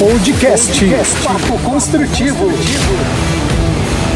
Podcast 0.00 0.80
Papo 1.22 1.62
Construtivo. 1.62 2.46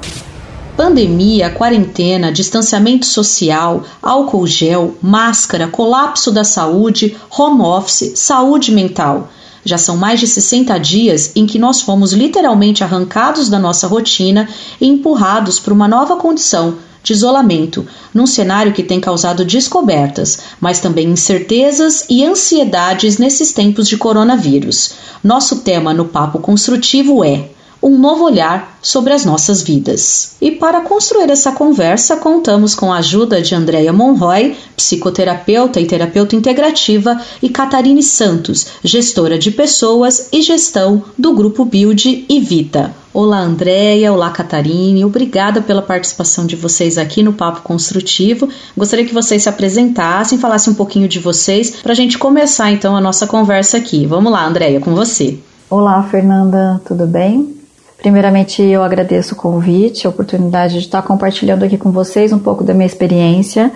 Pandemia, 0.78 1.50
quarentena, 1.50 2.32
distanciamento 2.32 3.06
social, 3.08 3.84
álcool 4.02 4.46
gel, 4.46 4.96
máscara, 5.02 5.68
colapso 5.68 6.32
da 6.32 6.44
saúde, 6.44 7.18
home 7.36 7.64
office, 7.64 8.12
saúde 8.16 8.72
mental. 8.72 9.30
Já 9.66 9.80
são 9.80 9.98
mais 9.98 10.20
de 10.20 10.28
60 10.28 10.78
dias 10.78 11.32
em 11.36 11.48
que 11.48 11.60
nós 11.60 11.82
fomos 11.82 12.14
literalmente 12.14 12.84
arrancados 12.84 13.50
da 13.50 13.60
nossa 13.60 13.88
rotina 13.88 14.48
e 14.80 14.88
empurrados 14.88 15.60
para 15.60 15.74
uma 15.74 15.88
nova 15.88 16.18
condição 16.18 16.78
de 17.04 17.14
isolamento, 17.14 17.88
num 18.14 18.28
cenário 18.28 18.74
que 18.74 18.84
tem 18.84 19.00
causado 19.00 19.46
descobertas, 19.46 20.40
mas 20.60 20.80
também 20.80 21.10
incertezas 21.10 22.06
e 22.10 22.24
ansiedades 22.24 23.18
nesses 23.18 23.54
tempos 23.54 23.88
de 23.88 23.98
coronavírus. 23.98 24.94
Nosso 25.24 25.62
tema 25.62 25.94
no 25.94 26.06
Papo 26.06 26.40
Construtivo 26.40 27.24
é 27.24 27.50
um 27.82 27.98
novo 27.98 28.26
olhar 28.26 28.78
sobre 28.82 29.14
as 29.14 29.26
nossas 29.26 29.62
vidas. 29.62 30.36
E 30.40 30.52
para 30.52 30.82
construir 30.82 31.30
essa 31.30 31.52
conversa, 31.52 32.18
contamos 32.18 32.76
com 32.76 32.94
a 32.94 32.98
ajuda 32.98 33.42
de 33.42 33.56
Andréia 33.56 33.92
Monroy, 33.92 34.56
psicoterapeuta 34.78 35.80
e 35.80 35.86
terapeuta 35.86 36.36
integrativa, 36.36 37.20
e 37.42 37.50
Catarine 37.50 38.04
Santos, 38.04 38.68
gestora 38.84 39.38
de 39.38 39.52
pessoas 39.52 40.30
e 40.32 40.42
gestão 40.42 41.04
do 41.18 41.34
grupo 41.34 41.66
Build 41.66 42.26
e 42.30 42.40
Vita. 42.40 42.94
Olá, 43.14 43.42
Andréia. 43.42 44.14
Olá, 44.14 44.30
Catarine. 44.30 45.04
Obrigada 45.04 45.62
pela 45.62 45.82
participação 45.82 46.46
de 46.46 46.56
vocês 46.56 46.98
aqui 46.98 47.22
no 47.22 47.34
Papo 47.34 47.62
Construtivo. 47.62 48.48
Gostaria 48.78 49.06
que 49.06 49.14
vocês 49.14 49.44
se 49.44 49.50
apresentassem, 49.50 50.38
falassem 50.38 50.72
um 50.72 50.76
pouquinho 50.76 51.10
de 51.10 51.20
vocês, 51.20 51.72
para 51.72 51.92
a 51.92 51.96
gente 51.96 52.18
começar 52.18 52.72
então 52.72 52.96
a 52.96 53.02
nossa 53.02 53.28
conversa 53.28 53.78
aqui. 53.78 54.06
Vamos 54.06 54.32
lá, 54.32 54.48
Andréia, 54.48 54.80
com 54.80 54.96
você. 54.96 55.38
Olá, 55.70 56.04
Fernanda, 56.04 56.82
tudo 56.86 57.06
bem? 57.06 57.61
Primeiramente, 58.02 58.64
eu 58.64 58.82
agradeço 58.82 59.36
o 59.36 59.38
convite, 59.38 60.08
a 60.08 60.10
oportunidade 60.10 60.74
de 60.74 60.86
estar 60.86 61.04
compartilhando 61.04 61.64
aqui 61.64 61.78
com 61.78 61.92
vocês 61.92 62.34
um 62.34 62.40
pouco 62.40 62.64
da 62.64 62.74
minha 62.74 62.88
experiência 62.88 63.72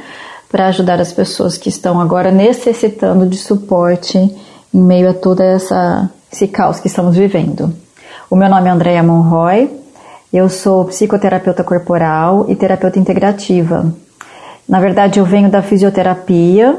para 0.49 0.65
ajudar 0.65 0.99
as 0.99 1.13
pessoas 1.13 1.59
que 1.59 1.69
estão 1.69 2.01
agora 2.01 2.31
necessitando 2.31 3.27
de 3.27 3.37
suporte 3.37 4.17
em 4.17 4.81
meio 4.81 5.11
a 5.11 5.13
todo 5.13 5.41
essa, 5.41 6.09
esse 6.33 6.47
caos 6.47 6.79
que 6.79 6.87
estamos 6.87 7.15
vivendo. 7.15 7.71
O 8.27 8.35
meu 8.35 8.49
nome 8.49 8.67
é 8.67 8.71
Andrea 8.71 9.03
Monroy, 9.03 9.69
eu 10.33 10.49
sou 10.49 10.85
psicoterapeuta 10.85 11.63
corporal 11.63 12.47
e 12.49 12.55
terapeuta 12.55 12.97
integrativa. 12.97 13.93
Na 14.67 14.79
verdade, 14.79 15.19
eu 15.19 15.25
venho 15.25 15.51
da 15.51 15.61
fisioterapia 15.61 16.75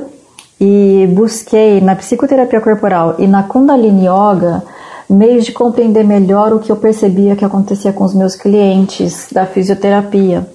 e 0.61 1.09
busquei 1.13 1.81
na 1.81 1.95
psicoterapia 1.95 2.61
corporal 2.61 3.15
e 3.21 3.27
na 3.29 3.45
Kundalini 3.45 4.09
Yoga 4.09 4.65
meios 5.09 5.45
de 5.45 5.53
compreender 5.53 6.05
melhor 6.05 6.53
o 6.53 6.59
que 6.59 6.71
eu 6.71 6.77
percebia 6.77 7.37
que 7.37 7.45
acontecia 7.45 7.93
com 7.93 8.05
os 8.05 8.15
meus 8.15 8.35
clientes 8.35 9.29
da 9.33 9.47
fisioterapia. 9.47 10.49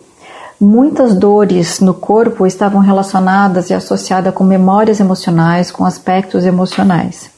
Muitas 0.59 1.15
dores 1.15 1.79
no 1.79 1.93
corpo 1.93 2.45
estavam 2.45 2.81
relacionadas 2.81 3.69
e 3.69 3.73
associadas 3.73 4.33
com 4.33 4.43
memórias 4.43 4.99
emocionais, 4.99 5.71
com 5.71 5.85
aspectos 5.85 6.45
emocionais. 6.45 7.29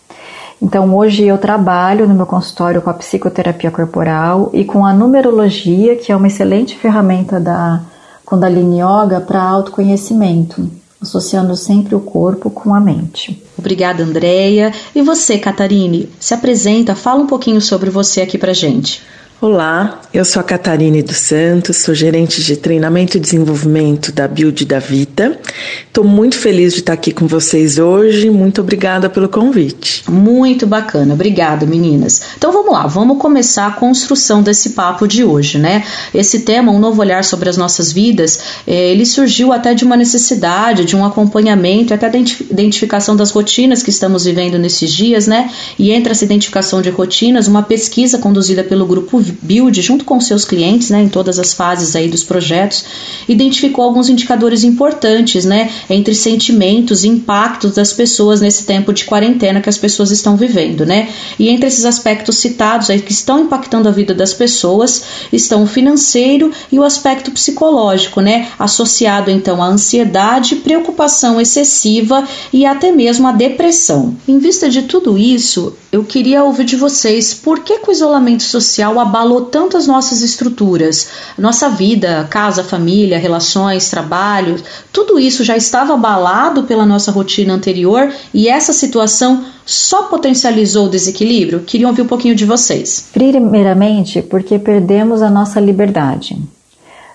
Então, 0.62 0.96
hoje 0.96 1.26
eu 1.26 1.38
trabalho 1.38 2.08
no 2.08 2.14
meu 2.14 2.26
consultório 2.26 2.82
com 2.82 2.90
a 2.90 2.94
psicoterapia 2.94 3.72
corporal 3.72 4.50
e 4.54 4.64
com 4.64 4.86
a 4.86 4.94
numerologia, 4.94 5.96
que 5.96 6.12
é 6.12 6.16
uma 6.16 6.28
excelente 6.28 6.78
ferramenta 6.78 7.40
da 7.40 7.82
Kundalini 8.26 8.80
Yoga 8.82 9.22
para 9.22 9.42
autoconhecimento 9.42 10.70
associando 11.04 11.56
sempre 11.56 11.94
o 11.94 12.00
corpo 12.00 12.50
com 12.50 12.74
a 12.74 12.80
mente. 12.80 13.44
Obrigada, 13.64 14.04
Andréia. 14.04 14.74
E 14.94 15.02
você, 15.02 15.38
Catarine, 15.38 16.10
se 16.20 16.34
apresenta, 16.34 16.96
fala 16.96 17.24
um 17.24 17.28
pouquinho 17.28 17.62
sobre 17.62 17.90
você 17.90 18.22
aqui 18.22 18.38
pra 18.38 18.52
gente. 18.52 19.02
Olá, 19.44 20.00
eu 20.14 20.24
sou 20.24 20.40
a 20.40 20.44
Catarine 20.44 21.04
dos 21.04 21.18
Santos, 21.18 21.76
sou 21.76 21.94
gerente 21.94 22.42
de 22.42 22.56
treinamento 22.56 23.18
e 23.18 23.20
desenvolvimento 23.20 24.10
da 24.10 24.26
Build 24.26 24.64
da 24.64 24.80
Vita. 24.80 25.38
Estou 25.86 26.06
muito 26.06 26.38
feliz 26.38 26.72
de 26.72 26.80
estar 26.80 26.94
aqui 26.94 27.12
com 27.12 27.28
vocês 27.28 27.78
hoje. 27.78 28.30
Muito 28.30 28.62
obrigada 28.62 29.10
pelo 29.10 29.28
convite. 29.28 30.10
Muito 30.10 30.66
bacana, 30.66 31.14
obrigada, 31.14 31.66
meninas. 31.66 32.22
Então 32.38 32.54
vamos 32.54 32.72
lá, 32.72 32.88
vamos 32.88 33.18
começar 33.18 33.68
a 33.68 33.72
construção 33.72 34.42
desse 34.42 34.70
papo 34.70 35.06
de 35.06 35.26
hoje, 35.26 35.58
né? 35.58 35.84
Esse 36.16 36.40
tema, 36.44 36.72
um 36.72 36.80
novo 36.80 37.02
olhar 37.02 37.26
sobre 37.26 37.50
as 37.50 37.58
nossas 37.58 37.92
vidas, 37.92 38.40
é, 38.66 38.92
ele 38.92 39.06
surgiu 39.06 39.52
até 39.52 39.74
de 39.74 39.84
uma 39.84 39.98
necessidade, 39.98 40.86
de 40.86 40.96
um 40.96 41.04
acompanhamento, 41.04 41.94
até 41.94 42.10
da 42.10 42.18
identificação 42.18 43.14
das 43.14 43.32
rotinas 43.32 43.84
que 43.84 43.90
estamos 43.90 44.24
vivendo 44.24 44.58
nesses 44.58 44.94
dias, 44.94 45.28
né? 45.28 45.52
E 45.78 45.92
entre 45.92 46.14
essa 46.14 46.24
identificação 46.24 46.82
de 46.82 46.90
rotinas, 46.90 47.50
uma 47.50 47.62
pesquisa 47.62 48.18
conduzida 48.18 48.64
pelo 48.64 48.86
grupo 48.86 49.22
Build, 49.42 49.82
junto 49.82 50.06
com 50.06 50.20
seus 50.20 50.46
clientes, 50.46 50.90
né, 50.90 51.04
em 51.04 51.10
todas 51.10 51.40
as 51.40 51.54
fases 51.54 51.96
aí 51.96 52.08
dos 52.08 52.24
projetos, 52.24 52.86
identificou 53.28 53.86
alguns 53.86 54.10
indicadores 54.10 54.64
importantes, 54.64 55.46
né, 55.46 55.70
entre 55.90 56.14
sentimentos 56.14 57.04
e 57.04 57.08
impactos 57.08 57.74
das 57.74 57.94
pessoas 57.94 58.42
nesse 58.42 58.66
tempo 58.66 58.94
de 58.94 59.06
quarentena 59.06 59.62
que 59.62 59.70
as 59.70 59.78
pessoas 59.78 60.12
estão 60.12 60.36
vivendo, 60.36 60.86
né? 60.86 61.10
E 61.40 61.50
entre 61.50 61.68
esses 61.68 61.86
aspectos 61.86 62.38
citados 62.38 62.90
aí 62.90 63.02
que 63.02 63.12
estão 63.12 63.42
impactando 63.42 63.88
a 63.88 63.92
vida 63.92 64.14
das 64.14 64.34
pessoas, 64.34 65.04
estão 65.32 65.64
o 65.64 65.68
financeiro 65.68 66.52
e 66.72 66.80
o 66.80 66.84
aspecto 66.84 67.32
psicológico, 67.32 68.22
né, 68.22 68.50
associado 68.60 69.32
então 69.32 69.62
à 69.62 69.68
ansiedade, 69.68 70.58
preocupação 70.58 71.40
excessiva 71.40 72.24
e 72.52 72.66
até 72.66 72.92
mesmo 72.92 73.28
à 73.28 73.32
depressão. 73.32 74.16
Em 74.28 74.38
vista 74.38 74.70
de 74.70 74.84
tudo 74.84 75.18
isso, 75.18 75.74
eu 75.92 76.04
queria 76.04 76.44
ouvir 76.44 76.66
de 76.66 76.76
vocês 76.76 77.34
por 77.34 77.60
que, 77.60 77.80
que 77.80 77.90
o 77.90 77.92
isolamento 77.92 78.44
social 78.44 79.00
abalou 79.00 79.23
tanto 79.42 79.78
as 79.78 79.88
nossas 79.88 80.22
estruturas, 80.22 81.10
nossa 81.38 81.70
vida, 81.70 82.28
casa, 82.30 82.64
família, 82.64 83.18
relações, 83.18 83.90
trabalho, 83.90 84.56
tudo 84.92 85.20
isso 85.20 85.44
já 85.44 85.58
estava 85.58 85.94
abalado 85.94 86.64
pela 86.64 86.86
nossa 86.86 87.12
rotina 87.12 87.54
anterior 87.54 88.12
e 88.34 88.48
essa 88.48 88.74
situação 88.74 89.46
só 89.66 90.04
potencializou 90.04 90.88
o 90.88 90.90
desequilíbrio? 90.90 91.62
Queria 91.62 91.88
ouvir 91.88 92.02
um 92.02 92.08
pouquinho 92.08 92.36
de 92.36 92.46
vocês. 92.46 93.10
Primeiramente, 93.14 94.22
porque 94.22 94.60
perdemos 94.60 95.22
a 95.22 95.30
nossa 95.30 95.60
liberdade. 95.60 96.42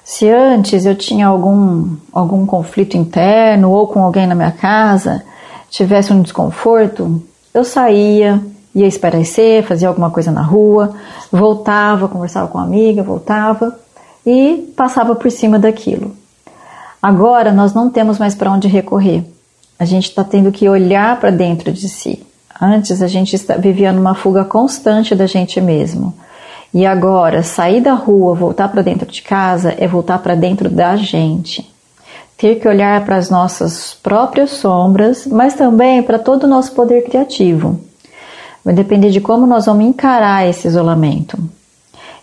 Se 0.05 0.29
antes 0.29 0.87
eu 0.87 0.95
tinha 0.95 1.27
algum, 1.27 1.97
algum 2.13 2.47
conflito 2.47 2.97
interno 2.97 3.71
ou 3.71 3.87
com 3.87 4.03
alguém 4.03 4.27
na 4.27 4.35
minha 4.35 4.51
casa, 4.51 5.23
tivesse 5.69 6.13
um 6.13 6.23
desconforto, 6.23 7.23
eu 7.53 7.63
saía, 7.63 8.41
ia 8.79 8.87
espairecer, 8.87 9.65
fazia 9.65 9.89
alguma 9.89 10.11
coisa 10.11 10.31
na 10.31 10.43
rua, 10.43 10.95
voltava, 11.31 12.09
conversava 12.09 12.49
com 12.49 12.59
a 12.59 12.63
amiga, 12.63 13.03
voltava 13.03 13.79
e 14.25 14.73
passava 14.77 15.15
por 15.15 15.31
cima 15.31 15.59
daquilo. 15.59 16.15
Agora 17.03 17.53
nós 17.53 17.73
não 17.73 17.91
temos 17.91 18.19
mais 18.19 18.35
para 18.35 18.51
onde 18.51 18.69
recorrer. 18.69 19.25
A 19.79 19.85
gente 19.85 20.09
está 20.09 20.25
tendo 20.25 20.51
que 20.51 20.69
olhar 20.69 21.19
para 21.21 21.31
dentro 21.31 21.73
de 21.73 21.89
si. 21.89 22.27
Antes 22.61 23.01
a 23.01 23.07
gente 23.07 23.37
vivia 23.61 23.93
numa 23.93 24.15
fuga 24.15 24.45
constante 24.45 25.15
da 25.15 25.27
gente 25.27 25.61
mesmo. 25.61 26.13
E 26.75 26.85
agora, 26.85 27.43
sair 27.43 27.81
da 27.81 27.95
rua, 27.95 28.35
voltar 28.35 28.69
para 28.69 28.83
dentro 28.83 29.07
de 29.11 29.23
casa, 29.23 29.75
é 29.79 29.87
voltar 29.87 30.19
para 30.19 30.35
dentro 30.35 30.69
da 30.69 30.97
gente. 30.97 31.71
Ter 32.37 32.57
que 32.57 32.69
olhar 32.69 33.05
para 33.05 33.17
as 33.17 33.31
nossas 33.31 33.95
próprias 33.95 34.51
sombras, 34.51 35.27
mas 35.27 35.55
também 35.55 36.03
para 36.03 36.19
todo 36.19 36.45
o 36.45 36.49
nosso 36.49 36.73
poder 36.73 37.05
criativo. 37.05 37.81
Vai 38.69 38.75
depender 38.75 39.09
de 39.09 39.19
como 39.19 39.47
nós 39.47 39.65
vamos 39.65 39.87
encarar 39.87 40.47
esse 40.47 40.69
isolamento. 40.69 41.39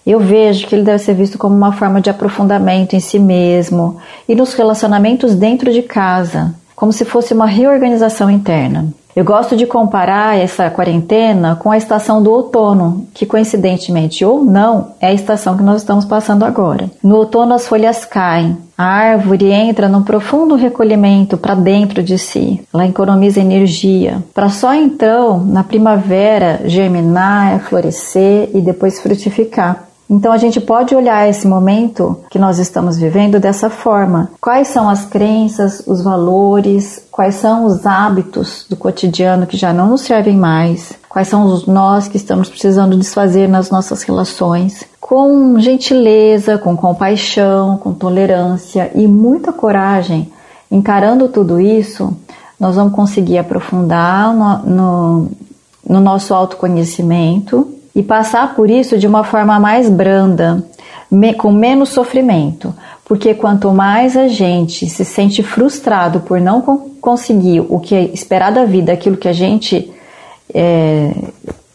Eu 0.05 0.19
vejo 0.19 0.67
que 0.67 0.75
ele 0.75 0.83
deve 0.83 0.99
ser 0.99 1.15
visto 1.15 1.39
como 1.39 1.55
uma 1.55 1.71
forma 1.71 1.99
de 1.99 2.07
aprofundamento 2.07 2.95
em 2.95 2.99
si 2.99 3.17
mesmo 3.17 3.97
e 4.29 4.35
nos 4.35 4.53
relacionamentos 4.53 5.33
dentro 5.33 5.73
de 5.73 5.81
casa, 5.81 6.53
como 6.75 6.93
se 6.93 7.03
fosse 7.03 7.33
uma 7.33 7.47
reorganização 7.47 8.29
interna. 8.29 8.93
Eu 9.15 9.23
gosto 9.23 9.55
de 9.55 9.65
comparar 9.65 10.37
essa 10.37 10.69
quarentena 10.69 11.55
com 11.55 11.71
a 11.71 11.77
estação 11.77 12.21
do 12.21 12.29
outono, 12.29 13.07
que 13.13 13.25
coincidentemente 13.25 14.25
ou 14.25 14.43
não 14.43 14.91
é 14.99 15.07
a 15.07 15.13
estação 15.13 15.55
que 15.55 15.63
nós 15.63 15.81
estamos 15.81 16.03
passando 16.03 16.43
agora. 16.43 16.91
No 17.01 17.15
outono 17.15 17.53
as 17.53 17.65
folhas 17.65 18.03
caem, 18.03 18.57
a 18.77 18.83
árvore 18.83 19.53
entra 19.53 19.87
num 19.87 20.03
profundo 20.03 20.55
recolhimento 20.55 21.37
para 21.37 21.55
dentro 21.55 22.03
de 22.03 22.19
si. 22.19 22.61
Ela 22.73 22.87
economiza 22.87 23.39
energia, 23.39 24.21
para 24.33 24.49
só 24.49 24.73
então, 24.73 25.39
na 25.45 25.63
primavera, 25.63 26.59
germinar, 26.65 27.61
florescer 27.61 28.49
e 28.53 28.59
depois 28.59 28.99
frutificar. 28.99 29.87
Então 30.09 30.31
a 30.31 30.37
gente 30.37 30.61
pode 30.61 30.95
olhar 30.95 31.27
esse 31.27 31.47
momento 31.47 32.19
que 32.29 32.37
nós 32.37 32.59
estamos 32.59 32.97
vivendo 32.97 33.39
dessa 33.39 33.69
forma. 33.69 34.29
Quais 34.39 34.67
são 34.67 34.87
as 34.87 35.05
crenças, 35.05 35.81
os 35.87 36.03
valores, 36.03 37.03
quais 37.11 37.35
são 37.35 37.65
os 37.65 37.85
hábitos 37.85 38.65
do 38.69 38.75
cotidiano 38.75 39.47
que 39.47 39.57
já 39.57 39.73
não 39.73 39.89
nos 39.89 40.01
servem 40.01 40.37
mais? 40.37 40.93
Quais 41.09 41.27
são 41.27 41.45
os 41.45 41.65
nós 41.65 42.07
que 42.07 42.17
estamos 42.17 42.49
precisando 42.49 42.97
desfazer 42.97 43.47
nas 43.47 43.71
nossas 43.71 44.03
relações? 44.03 44.83
Com 45.01 45.59
gentileza, 45.59 46.57
com 46.57 46.77
compaixão, 46.77 47.77
com 47.77 47.93
tolerância 47.93 48.91
e 48.93 49.07
muita 49.07 49.51
coragem, 49.51 50.31
encarando 50.69 51.29
tudo 51.29 51.59
isso, 51.59 52.15
nós 52.59 52.75
vamos 52.75 52.93
conseguir 52.93 53.37
aprofundar 53.37 54.33
no, 54.33 54.57
no, 54.65 55.31
no 55.87 55.99
nosso 55.99 56.33
autoconhecimento 56.33 57.74
e 57.95 58.03
passar 58.03 58.55
por 58.55 58.69
isso 58.69 58.97
de 58.97 59.07
uma 59.07 59.23
forma 59.23 59.59
mais 59.59 59.89
branda, 59.89 60.63
com 61.37 61.51
menos 61.51 61.89
sofrimento. 61.89 62.73
Porque 63.05 63.33
quanto 63.33 63.71
mais 63.71 64.17
a 64.17 64.27
gente 64.27 64.89
se 64.89 65.05
sente 65.05 65.41
frustrado 65.41 66.21
por 66.21 66.41
não 66.41 66.61
conseguir 66.99 67.61
o 67.61 67.79
que 67.79 67.95
é 67.95 68.03
esperar 68.05 68.51
da 68.51 68.65
vida, 68.65 68.91
aquilo 68.91 69.15
que 69.15 69.27
a 69.27 69.33
gente 69.33 69.91
é, 70.53 71.11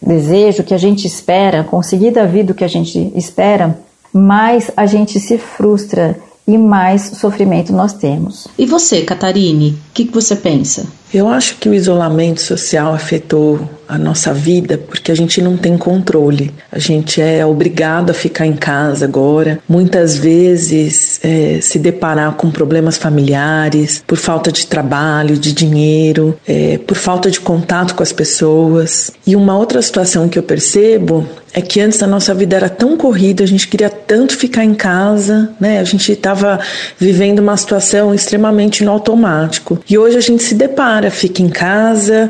deseja, 0.03 0.63
o 0.63 0.67
que 0.67 0.75
a 0.75 0.79
gente 0.79 1.07
espera, 1.07 1.65
conseguir 1.65 2.11
da 2.11 2.27
vida 2.27 2.53
o 2.53 2.55
que 2.55 2.65
a 2.65 2.69
gente 2.69 3.13
espera, 3.15 3.79
mais 4.13 4.71
a 4.77 4.87
gente 4.87 5.21
se 5.21 5.39
frustra 5.39 6.19
e 6.47 6.59
mais 6.59 7.03
sofrimento 7.03 7.73
nós 7.73 7.93
temos. 7.93 8.49
E 8.59 8.67
você, 8.67 9.03
Catarine, 9.03 9.71
o 9.71 9.93
que, 9.95 10.07
que 10.07 10.13
você 10.13 10.35
pensa? 10.35 10.87
Eu 11.13 11.29
acho 11.29 11.57
que 11.57 11.69
o 11.69 11.75
isolamento 11.75 12.41
social 12.41 12.95
afetou 12.95 13.69
a 13.91 13.99
nossa 13.99 14.33
vida 14.33 14.79
porque 14.79 15.11
a 15.11 15.15
gente 15.15 15.43
não 15.43 15.57
tem 15.57 15.77
controle. 15.77 16.55
A 16.71 16.79
gente 16.79 17.21
é 17.21 17.45
obrigado 17.45 18.11
a 18.11 18.15
ficar 18.15 18.47
em 18.47 18.55
casa 18.55 19.05
agora, 19.05 19.59
muitas 19.69 20.17
vezes 20.17 21.19
é, 21.25 21.59
se 21.61 21.79
deparar 21.79 22.35
com 22.35 22.51
problemas 22.51 22.97
familiares, 22.97 24.05
por 24.07 24.17
falta 24.17 24.53
de 24.53 24.67
trabalho, 24.67 25.37
de 25.37 25.53
dinheiro, 25.53 26.39
é, 26.47 26.79
por 26.79 26.97
falta 26.97 27.29
de 27.29 27.41
contato 27.41 27.97
com 27.97 28.03
as 28.05 28.13
pessoas. 28.13 29.11
E 29.27 29.35
uma 29.35 29.59
outra 29.59 29.83
situação 29.83 30.29
que 30.29 30.39
eu 30.39 30.43
percebo 30.45 31.27
é 31.53 31.61
que 31.61 31.81
antes 31.81 32.01
a 32.03 32.07
nossa 32.07 32.33
vida 32.33 32.57
era 32.57 32.69
tão 32.69 32.97
corrida, 32.97 33.43
a 33.43 33.47
gente 33.47 33.67
queria 33.67 33.91
tanto 33.91 34.37
ficar 34.37 34.65
em 34.65 34.75
casa, 34.75 35.51
né? 35.59 35.81
A 35.81 35.85
gente 35.85 36.13
estava 36.13 36.61
vivendo 36.99 37.41
uma 37.41 37.57
situação 37.57 38.15
extremamente 38.15 38.85
no 38.85 38.93
automático. 38.93 39.81
E 39.89 39.99
hoje 39.99 40.17
a 40.17 40.21
gente 40.21 40.43
se 40.43 40.55
depara, 40.55 41.00
fica 41.09 41.41
em 41.41 41.49
casa, 41.49 42.29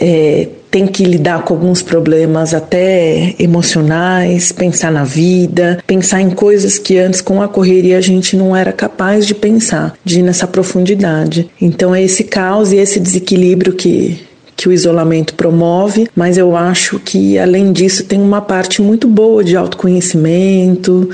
é, 0.00 0.48
tem 0.70 0.86
que 0.86 1.04
lidar 1.04 1.42
com 1.44 1.52
alguns 1.52 1.82
problemas 1.82 2.54
até 2.54 3.34
emocionais, 3.38 4.50
pensar 4.50 4.90
na 4.90 5.04
vida, 5.04 5.78
pensar 5.86 6.22
em 6.22 6.30
coisas 6.30 6.78
que 6.78 6.98
antes 6.98 7.20
com 7.20 7.42
a 7.42 7.48
correria 7.48 7.98
a 7.98 8.00
gente 8.00 8.34
não 8.34 8.56
era 8.56 8.72
capaz 8.72 9.26
de 9.26 9.34
pensar, 9.34 9.94
de 10.02 10.20
ir 10.20 10.22
nessa 10.22 10.46
profundidade. 10.46 11.50
Então 11.60 11.94
é 11.94 12.02
esse 12.02 12.24
caos 12.24 12.72
e 12.72 12.76
esse 12.76 12.98
desequilíbrio 12.98 13.74
que 13.74 14.26
que 14.56 14.68
o 14.68 14.72
isolamento 14.72 15.34
promove, 15.34 16.08
mas 16.16 16.36
eu 16.36 16.56
acho 16.56 16.98
que 16.98 17.38
além 17.38 17.72
disso 17.72 18.02
tem 18.02 18.20
uma 18.20 18.40
parte 18.40 18.82
muito 18.82 19.06
boa 19.06 19.44
de 19.44 19.56
autoconhecimento, 19.56 21.08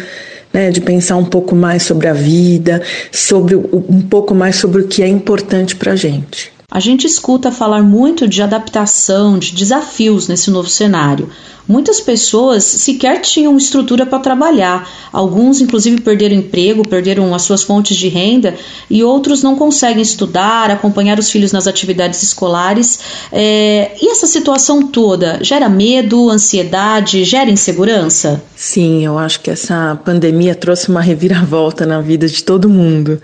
né, 0.51 0.71
de 0.71 0.81
pensar 0.81 1.17
um 1.17 1.27
pouco 1.27 1.55
mais 1.55 1.83
sobre 1.83 2.09
a 2.09 2.15
vida, 2.15 2.81
sobre 3.13 3.55
um 3.55 4.01
pouco 4.01 4.35
mais 4.35 4.57
sobre 4.57 4.81
o 4.81 4.89
que 4.89 5.03
é 5.03 5.09
importante 5.09 5.77
para 5.77 5.95
gente. 5.95 6.54
A 6.75 6.81
gente 6.81 7.07
escuta 7.07 7.53
falar 7.53 7.85
muito 7.85 8.27
de 8.27 8.43
adaptação, 8.43 9.39
de 9.39 9.55
desafios 9.55 10.27
nesse 10.27 10.51
novo 10.51 10.69
cenário. 10.69 11.31
Muitas 11.67 11.99
pessoas 11.99 12.63
sequer 12.63 13.21
tinham 13.23 13.57
estrutura 13.57 14.05
para 14.05 14.19
trabalhar. 14.19 14.89
Alguns, 15.11 15.61
inclusive, 15.63 16.01
perderam 16.01 16.37
emprego, 16.37 16.87
perderam 16.87 17.35
as 17.35 17.43
suas 17.43 17.63
fontes 17.63 17.97
de 17.97 18.09
renda 18.09 18.55
e 18.91 19.03
outros 19.03 19.43
não 19.43 19.57
conseguem 19.57 20.03
estudar, 20.03 20.71
acompanhar 20.71 21.19
os 21.19 21.31
filhos 21.31 21.53
nas 21.53 21.67
atividades 21.67 22.23
escolares. 22.23 22.99
É... 23.33 23.93
E 24.01 24.11
essa 24.11 24.27
situação 24.27 24.87
toda 24.89 25.39
gera 25.43 25.69
medo, 25.69 26.29
ansiedade, 26.29 27.25
gera 27.25 27.51
insegurança? 27.51 28.43
Sim, 28.55 29.05
eu 29.07 29.19
acho 29.19 29.41
que 29.41 29.51
essa 29.51 29.99
pandemia 30.05 30.55
trouxe 30.55 30.91
uma 30.91 31.01
reviravolta 31.01 31.87
na 31.87 32.01
vida 32.01 32.29
de 32.29 32.45
todo 32.45 32.69
mundo, 32.69 33.21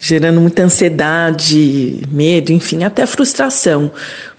gerando 0.00 0.40
muita 0.40 0.64
ansiedade, 0.64 2.02
medo, 2.10 2.52
enfim, 2.52 2.82
até 2.82 3.06
frustração 3.06 3.92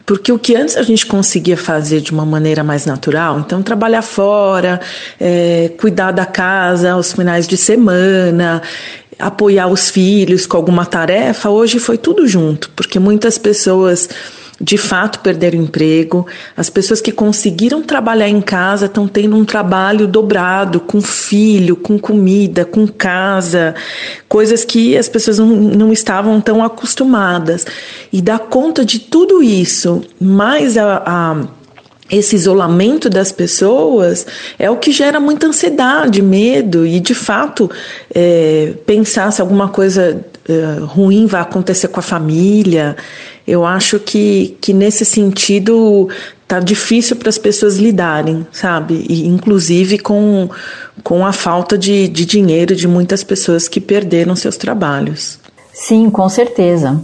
porque 0.06 0.32
o 0.32 0.38
que 0.38 0.56
antes 0.56 0.78
a 0.78 0.84
gente 0.84 1.06
conseguia 1.06 1.58
fazer 1.58 2.00
de 2.00 2.12
uma 2.12 2.26
maneira 2.26 2.64
mais 2.64 2.86
natural, 2.86 3.40
então 3.40 3.62
trabalhar 3.64 4.02
fora, 4.02 4.80
é, 5.20 5.72
cuidar 5.80 6.12
da 6.12 6.26
casa 6.26 6.92
aos 6.92 7.12
finais 7.12 7.48
de 7.48 7.58
semana, 7.58 8.62
apoiar 9.18 9.68
os 9.68 9.90
filhos 9.90 10.46
com 10.46 10.58
alguma 10.58 10.86
tarefa, 10.86 11.50
hoje 11.50 11.80
foi 11.80 11.98
tudo 11.98 12.28
junto, 12.28 12.70
porque 12.76 13.00
muitas 13.00 13.38
pessoas 13.38 14.10
de 14.60 14.78
fato 14.78 15.20
perderam 15.20 15.62
emprego. 15.62 16.26
As 16.56 16.70
pessoas 16.70 17.02
que 17.02 17.12
conseguiram 17.12 17.82
trabalhar 17.82 18.30
em 18.30 18.42
casa 18.42 18.86
estão 18.86 19.08
tendo 19.08 19.36
um 19.36 19.44
trabalho 19.44 20.08
dobrado, 20.08 20.80
com 20.80 21.02
filho, 21.02 21.76
com 21.76 22.00
comida, 22.00 22.64
com 22.64 22.88
casa, 22.88 23.76
coisas 24.30 24.64
que 24.64 24.98
as 24.98 25.10
pessoas 25.10 25.40
não, 25.40 25.48
não 25.48 25.94
estavam 25.94 26.40
tão 26.40 26.64
acostumadas. 26.64 27.66
E 28.12 28.22
dar 28.22 28.40
conta 28.40 28.86
de 28.86 29.00
tudo 29.00 29.44
isso, 29.44 30.02
mais 30.20 30.78
a, 30.78 31.04
a 31.06 31.48
esse 32.10 32.36
isolamento 32.36 33.10
das 33.10 33.32
pessoas 33.32 34.28
é 34.60 34.70
o 34.70 34.78
que 34.78 34.92
gera 34.92 35.20
muita 35.20 35.48
ansiedade, 35.48 36.22
medo 36.22 36.86
e, 36.86 37.00
de 37.00 37.16
fato, 37.16 37.70
é, 38.14 38.74
pensar 38.86 39.32
se 39.32 39.42
alguma 39.42 39.70
coisa 39.70 40.24
é, 40.48 40.80
ruim 40.82 41.26
vai 41.26 41.42
acontecer 41.42 41.88
com 41.88 42.00
a 42.00 42.04
família. 42.04 42.96
Eu 43.48 43.66
acho 43.66 44.00
que, 44.00 44.58
que 44.62 44.74
nesse 44.74 45.04
sentido 45.04 46.10
tá 46.48 46.60
difícil 46.60 47.16
para 47.16 47.30
as 47.30 47.38
pessoas 47.38 47.78
lidarem, 47.78 48.46
sabe? 48.52 49.06
E, 49.10 49.28
inclusive 49.28 49.98
com, 49.98 50.50
com 51.04 51.26
a 51.26 51.34
falta 51.34 51.78
de, 51.78 52.08
de 52.08 52.26
dinheiro 52.26 52.76
de 52.76 52.88
muitas 52.88 53.24
pessoas 53.24 53.68
que 53.68 53.82
perderam 53.82 54.36
seus 54.36 54.56
trabalhos. 54.56 55.40
Sim, 55.74 56.10
com 56.10 56.30
certeza. 56.30 57.04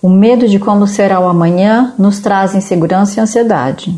O 0.00 0.08
medo 0.08 0.48
de 0.48 0.58
como 0.58 0.86
será 0.86 1.20
o 1.20 1.26
amanhã 1.26 1.92
nos 1.98 2.20
traz 2.20 2.54
insegurança 2.54 3.18
e 3.18 3.22
ansiedade. 3.22 3.94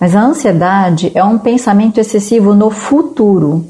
Mas 0.00 0.16
a 0.16 0.22
ansiedade 0.22 1.12
é 1.14 1.22
um 1.22 1.38
pensamento 1.38 2.00
excessivo 2.00 2.54
no 2.54 2.70
futuro. 2.70 3.66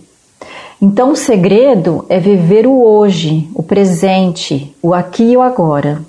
Então, 0.83 1.13
o 1.13 1.17
segredo 1.17 2.07
é 2.09 2.19
viver 2.19 2.67
o 2.67 2.83
hoje, 2.83 3.49
o 3.55 3.63
presente, 3.63 4.75
o 4.83 4.95
aqui 4.95 5.33
e 5.33 5.37
o 5.37 5.43
agora. 5.43 6.01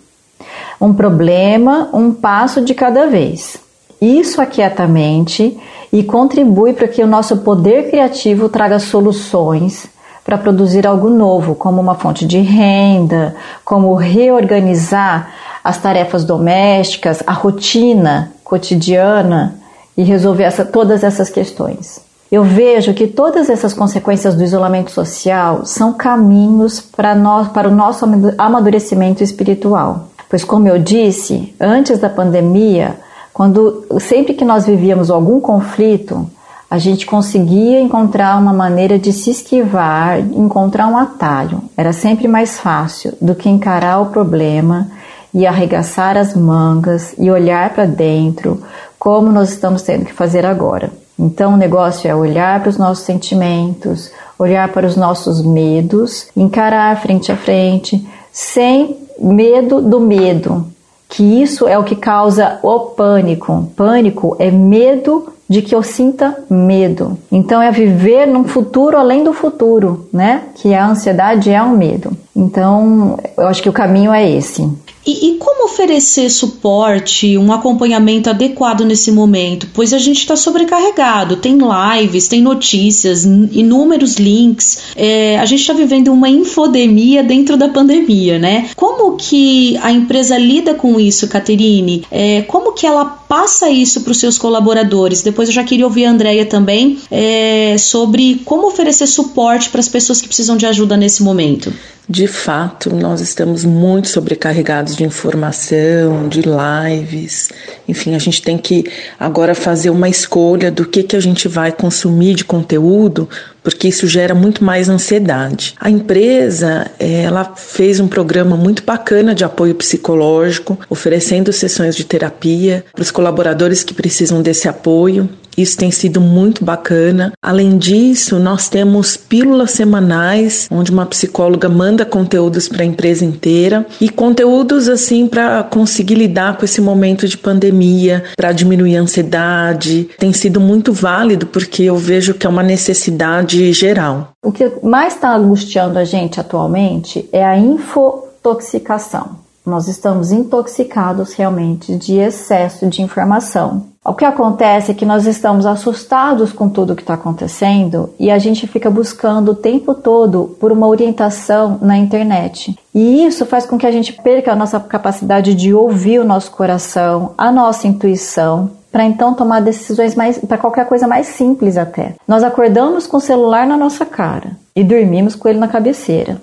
Um 0.80 0.94
problema, 0.94 1.90
um 1.94 2.14
passo 2.14 2.64
de 2.64 2.74
cada 2.74 3.06
vez. 3.08 3.60
Isso 4.02 4.42
aquieta 4.42 4.84
a 4.84 4.88
mente 4.88 5.60
e 5.92 6.04
contribui 6.04 6.74
para 6.74 6.88
que 6.88 7.04
o 7.04 7.08
nosso 7.08 7.38
poder 7.38 7.90
criativo 7.90 8.48
traga 8.48 8.80
soluções 8.80 9.88
para 10.24 10.38
produzir 10.38 10.88
algo 10.88 11.10
novo, 11.10 11.54
como 11.54 11.82
uma 11.82 11.96
fonte 11.96 12.26
de 12.26 12.40
renda, 12.40 13.36
como 13.66 13.94
reorganizar 13.94 15.34
as 15.64 15.78
tarefas 15.78 16.24
domésticas, 16.24 17.22
a 17.28 17.34
rotina 17.34 18.32
cotidiana 18.44 19.56
e 19.98 20.04
resolver 20.04 20.44
essa, 20.44 20.64
todas 20.64 21.04
essas 21.04 21.30
questões. 21.30 22.11
Eu 22.32 22.46
vejo 22.46 22.94
que 22.94 23.08
todas 23.08 23.50
essas 23.50 23.74
consequências 23.74 24.36
do 24.36 24.44
isolamento 24.44 24.90
social 24.90 25.66
são 25.66 25.92
caminhos 25.92 26.80
para, 26.80 27.14
nós, 27.14 27.50
para 27.50 27.68
o 27.68 27.76
nosso 27.76 28.06
amadurecimento 28.38 29.22
espiritual. 29.22 30.08
Pois, 30.30 30.46
como 30.46 30.66
eu 30.66 30.80
disse, 30.80 31.54
antes 31.60 32.00
da 32.00 32.08
pandemia, 32.08 32.96
quando 33.34 33.86
sempre 34.00 34.34
que 34.34 34.46
nós 34.46 34.66
vivíamos 34.66 35.12
algum 35.12 35.42
conflito, 35.42 36.26
a 36.70 36.78
gente 36.78 37.06
conseguia 37.06 37.82
encontrar 37.82 38.40
uma 38.40 38.54
maneira 38.54 38.98
de 38.98 39.12
se 39.12 39.30
esquivar, 39.30 40.20
encontrar 40.20 40.88
um 40.88 40.96
atalho. 40.96 41.62
Era 41.76 41.92
sempre 41.92 42.30
mais 42.30 42.62
fácil 42.62 43.14
do 43.20 43.36
que 43.36 43.50
encarar 43.50 44.00
o 44.00 44.06
problema 44.06 44.90
e 45.34 45.46
arregaçar 45.46 46.16
as 46.16 46.34
mangas 46.34 47.14
e 47.18 47.30
olhar 47.30 47.72
para 47.72 47.86
dentro, 47.86 48.62
como 48.98 49.34
nós 49.34 49.50
estamos 49.50 49.82
tendo 49.82 50.06
que 50.06 50.14
fazer 50.14 50.46
agora. 50.46 50.90
Então, 51.22 51.54
o 51.54 51.58
negócio 51.58 52.10
é 52.10 52.16
olhar 52.16 52.60
para 52.60 52.70
os 52.70 52.78
nossos 52.78 53.06
sentimentos, 53.06 54.12
olhar 54.40 54.68
para 54.70 54.88
os 54.88 54.96
nossos 54.96 55.46
medos, 55.46 56.28
encarar 56.36 57.00
frente 57.00 57.32
a 57.32 57.38
frente, 57.38 58.04
sem 58.32 58.98
medo 59.20 59.82
do 59.82 60.00
medo, 60.00 60.66
que 61.08 61.24
isso 61.24 61.68
é 61.68 61.78
o 61.78 61.84
que 61.84 61.96
causa 61.96 62.58
o 62.64 62.80
pânico. 62.80 63.70
Pânico 63.76 64.36
é 64.40 64.50
medo 64.50 65.32
de 65.48 65.62
que 65.62 65.76
eu 65.76 65.84
sinta 65.84 66.44
medo. 66.50 67.18
Então 67.30 67.62
é 67.62 67.70
viver 67.72 68.26
num 68.26 68.46
futuro 68.46 68.98
além 68.98 69.22
do 69.22 69.34
futuro, 69.34 70.08
né? 70.12 70.44
Que 70.56 70.74
a 70.74 70.88
ansiedade 70.88 71.52
é 71.52 71.62
um 71.62 71.76
medo. 71.76 72.16
Então, 72.36 73.18
eu 73.38 73.48
acho 73.48 73.62
que 73.62 73.70
o 73.70 73.74
caminho 73.74 74.14
é 74.14 74.30
esse. 74.30 74.68
E, 75.06 75.30
e, 75.30 75.38
como 75.38 75.66
oferecer 75.66 76.30
suporte, 76.30 77.36
um 77.38 77.52
acompanhamento 77.52 78.30
adequado 78.30 78.86
nesse 78.86 79.12
momento? 79.12 79.68
Pois 79.74 79.94
a 79.94 79.98
gente 79.98 80.20
está 80.20 80.36
sobrecarregado, 80.36 81.38
tem 81.38 81.58
lives, 81.58 82.28
tem 82.28 82.42
notícias, 82.42 83.26
inúmeros 83.26 84.18
links. 84.18 84.94
É, 84.96 85.40
a 85.40 85.46
gente 85.46 85.62
está 85.62 85.74
vivendo 85.74 86.10
uma 86.10 86.30
infodemia 86.30 87.24
dentro 87.24 87.58
da 87.58 87.68
pandemia, 87.68 88.38
né? 88.38 88.70
Como 88.76 89.16
que 89.18 89.76
a 89.82 89.92
empresa 89.92 90.38
lida 90.38 90.76
com 90.76 91.00
isso, 91.00 91.28
Caterine? 91.28 92.04
É, 92.12 92.44
como 92.44 92.74
que 92.74 92.86
ela 92.86 93.06
passa 93.06 93.72
isso 93.72 94.02
para 94.02 94.12
os 94.12 94.20
seus 94.20 94.38
colaboradores? 94.38 95.24
Depois 95.24 95.50
eu 95.50 95.56
já 95.56 95.64
queria 95.64 95.86
ouvir 95.86 96.06
a 96.06 96.12
Andrea 96.12 96.46
também 96.46 97.00
é, 97.10 97.76
sobre 97.80 98.42
como 98.46 98.68
oferecer 98.68 99.08
suporte 99.08 99.70
para 99.72 99.80
as 99.80 99.88
pessoas 99.88 100.22
que 100.22 100.28
precisam 100.28 100.56
de 100.56 100.68
ajuda 100.68 100.96
nesse 100.96 101.24
momento. 101.24 101.74
De 102.10 102.28
fato, 102.28 102.94
nós 102.94 103.22
estamos 103.22 103.64
muito 103.64 104.08
sobrecarregados 104.08 104.96
de 104.96 105.04
informação, 105.04 106.28
de 106.28 106.42
lives. 106.42 107.50
Enfim, 107.88 108.16
a 108.16 108.20
gente 108.20 108.42
tem 108.42 108.58
que 108.58 108.92
agora 109.20 109.54
fazer 109.54 109.92
uma 109.92 110.10
escolha 110.10 110.72
do 110.72 110.86
que, 110.86 111.04
que 111.04 111.16
a 111.16 111.20
gente 111.20 111.48
vai 111.48 111.72
consumir 111.72 112.36
de 112.36 112.44
conteúdo, 112.44 113.30
porque 113.64 113.88
isso 113.88 114.08
gera 114.08 114.34
muito 114.34 114.64
mais 114.64 114.90
ansiedade. 114.90 115.76
A 115.80 115.90
empresa, 115.90 116.88
ela 117.00 117.54
fez 117.56 118.00
um 118.00 118.08
programa 118.08 118.56
muito 118.56 118.84
bacana 118.84 119.36
de 119.36 119.44
apoio 119.44 119.76
psicológico, 119.76 120.78
oferecendo 120.90 121.54
sessões 121.54 121.96
de 121.96 122.04
terapia 122.04 122.84
para 122.94 123.02
os 123.02 123.12
colaboradores 123.12 123.84
que 123.84 123.94
precisam 123.94 124.42
desse 124.42 124.68
apoio. 124.68 125.30
Isso 125.58 125.78
tem 125.78 125.92
sido 125.92 126.22
muito 126.22 126.64
bacana. 126.64 127.34
Além 127.42 127.78
disso, 127.78 128.40
nós 128.40 128.70
temos 128.70 129.18
pílulas 129.18 129.72
semanais, 129.72 130.66
onde 130.72 130.92
uma 130.92 131.06
psicóloga 131.06 131.68
manda 131.68 132.06
conteúdos 132.06 132.70
para 132.70 132.84
a 132.84 132.86
empresa 132.86 133.26
inteira 133.26 133.86
e 134.00 134.08
conteúdos 134.08 134.88
assim 134.88 135.28
para 135.28 135.62
conseguir 135.64 136.16
lidar 136.16 136.58
com 136.58 136.64
esse 136.64 136.80
momento 136.80 137.28
de 137.28 137.38
pandemia, 137.38 138.24
para 138.38 138.54
diminuir 138.54 138.96
a 138.96 139.02
ansiedade. 139.02 140.08
Tem 140.18 140.32
sido 140.32 140.62
muito 140.62 140.94
válido 140.94 141.46
porque 141.46 141.84
eu 141.84 141.98
vejo 141.98 142.34
que 142.34 142.48
é 142.48 142.50
uma 142.50 142.64
necessidade 142.64 143.51
geral. 143.74 144.30
O 144.44 144.52
que 144.52 144.72
mais 144.84 145.16
está 145.16 145.36
angustiando 145.36 146.00
a 146.00 146.04
gente 146.04 146.40
atualmente 146.40 147.28
é 147.32 147.46
a 147.46 147.58
infotoxicação. 147.58 149.42
Nós 149.66 149.88
estamos 149.88 150.32
intoxicados 150.32 151.34
realmente 151.34 151.96
de 151.96 152.18
excesso 152.18 152.88
de 152.88 153.02
informação. 153.02 153.92
O 154.04 154.16
que 154.16 154.26
acontece 154.26 154.90
é 154.90 154.94
que 154.96 155.06
nós 155.06 155.28
estamos 155.28 155.64
assustados 155.64 156.52
com 156.52 156.68
tudo 156.68 156.96
que 156.96 157.04
está 157.04 157.14
acontecendo 157.14 158.10
e 158.20 158.32
a 158.32 158.40
gente 158.40 158.66
fica 158.66 158.90
buscando 158.90 159.52
o 159.52 159.56
tempo 159.56 159.94
todo 159.94 160.56
por 160.60 160.72
uma 160.72 160.88
orientação 160.88 161.78
na 161.80 161.96
internet. 161.96 162.76
E 162.96 163.24
isso 163.24 163.46
faz 163.46 163.68
com 163.68 163.78
que 163.78 163.86
a 163.86 163.92
gente 163.92 164.14
perca 164.14 164.54
a 164.54 164.56
nossa 164.56 164.80
capacidade 164.80 165.54
de 165.54 165.72
ouvir 165.72 166.20
o 166.20 166.26
nosso 166.26 166.50
coração, 166.50 167.36
a 167.38 167.52
nossa 167.52 167.88
intuição, 167.88 168.72
para 168.92 169.06
então 169.06 169.34
tomar 169.34 169.62
decisões 169.62 170.16
mais 170.16 170.38
para 170.38 170.58
qualquer 170.58 170.86
coisa 170.86 171.08
mais 171.08 171.28
simples 171.28 171.78
até. 171.78 172.16
Nós 172.28 172.44
acordamos 172.44 173.08
com 173.08 173.18
o 173.18 173.22
celular 173.22 173.66
na 173.66 173.78
nossa 173.78 174.06
cara 174.06 174.52
e 174.76 174.84
dormimos 174.84 175.36
com 175.36 175.48
ele 175.48 175.60
na 175.60 175.68
cabeceira. 175.68 176.42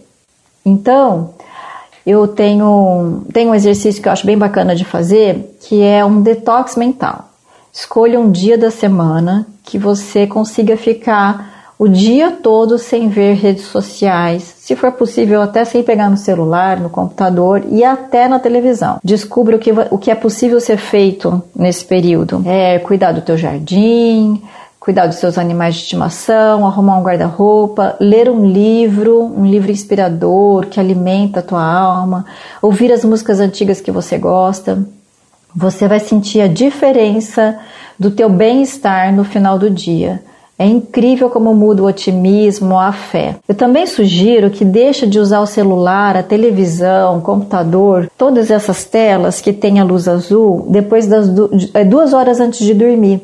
Então, 0.64 1.34
eu 2.06 2.26
tenho, 2.26 3.22
tenho 3.32 3.50
um 3.50 3.54
exercício 3.54 4.00
que 4.00 4.08
eu 4.08 4.12
acho 4.12 4.26
bem 4.26 4.38
bacana 4.38 4.74
de 4.74 4.84
fazer, 4.84 5.56
que 5.60 5.82
é 5.82 6.04
um 6.04 6.22
detox 6.22 6.76
mental. 6.76 7.28
Escolha 7.72 8.18
um 8.18 8.30
dia 8.30 8.56
da 8.56 8.70
semana 8.70 9.46
que 9.62 9.78
você 9.78 10.26
consiga 10.26 10.76
ficar 10.76 11.57
o 11.78 11.86
dia 11.86 12.32
todo 12.32 12.76
sem 12.76 13.08
ver 13.08 13.34
redes 13.34 13.64
sociais, 13.64 14.42
se 14.58 14.74
for 14.74 14.90
possível 14.92 15.40
até 15.40 15.64
sem 15.64 15.82
pegar 15.82 16.10
no 16.10 16.16
celular, 16.16 16.80
no 16.80 16.90
computador 16.90 17.62
e 17.70 17.84
até 17.84 18.26
na 18.26 18.40
televisão. 18.40 18.98
Descubra 19.04 19.54
o 19.54 19.58
que, 19.60 19.70
o 19.90 19.96
que 19.96 20.10
é 20.10 20.14
possível 20.16 20.60
ser 20.60 20.76
feito 20.76 21.40
nesse 21.54 21.84
período. 21.84 22.42
É 22.44 22.80
cuidar 22.80 23.12
do 23.12 23.20
teu 23.20 23.38
jardim, 23.38 24.42
cuidar 24.80 25.06
dos 25.06 25.18
seus 25.18 25.38
animais 25.38 25.76
de 25.76 25.82
estimação, 25.82 26.66
arrumar 26.66 26.98
um 26.98 27.02
guarda-roupa, 27.02 27.94
ler 28.00 28.28
um 28.28 28.44
livro, 28.44 29.22
um 29.22 29.46
livro 29.46 29.70
inspirador 29.70 30.66
que 30.66 30.80
alimenta 30.80 31.38
a 31.38 31.44
tua 31.44 31.62
alma, 31.62 32.26
ouvir 32.60 32.92
as 32.92 33.04
músicas 33.04 33.38
antigas 33.38 33.80
que 33.80 33.92
você 33.92 34.18
gosta. 34.18 34.84
Você 35.54 35.86
vai 35.86 36.00
sentir 36.00 36.40
a 36.40 36.48
diferença 36.48 37.56
do 37.96 38.10
teu 38.10 38.28
bem-estar 38.28 39.14
no 39.14 39.24
final 39.24 39.58
do 39.58 39.70
dia. 39.70 40.22
É 40.58 40.66
incrível 40.66 41.30
como 41.30 41.54
muda 41.54 41.82
o 41.82 41.86
otimismo, 41.86 42.78
a 42.78 42.92
fé. 42.92 43.36
Eu 43.48 43.54
também 43.54 43.86
sugiro 43.86 44.50
que 44.50 44.64
deixe 44.64 45.06
de 45.06 45.20
usar 45.20 45.40
o 45.40 45.46
celular, 45.46 46.16
a 46.16 46.22
televisão, 46.22 47.18
o 47.18 47.22
computador, 47.22 48.10
todas 48.18 48.50
essas 48.50 48.84
telas 48.84 49.40
que 49.40 49.52
têm 49.52 49.78
a 49.78 49.84
luz 49.84 50.08
azul 50.08 50.66
depois 50.68 51.06
das 51.06 51.28
é, 51.74 51.84
duas 51.84 52.12
horas 52.12 52.40
antes 52.40 52.58
de 52.58 52.74
dormir 52.74 53.22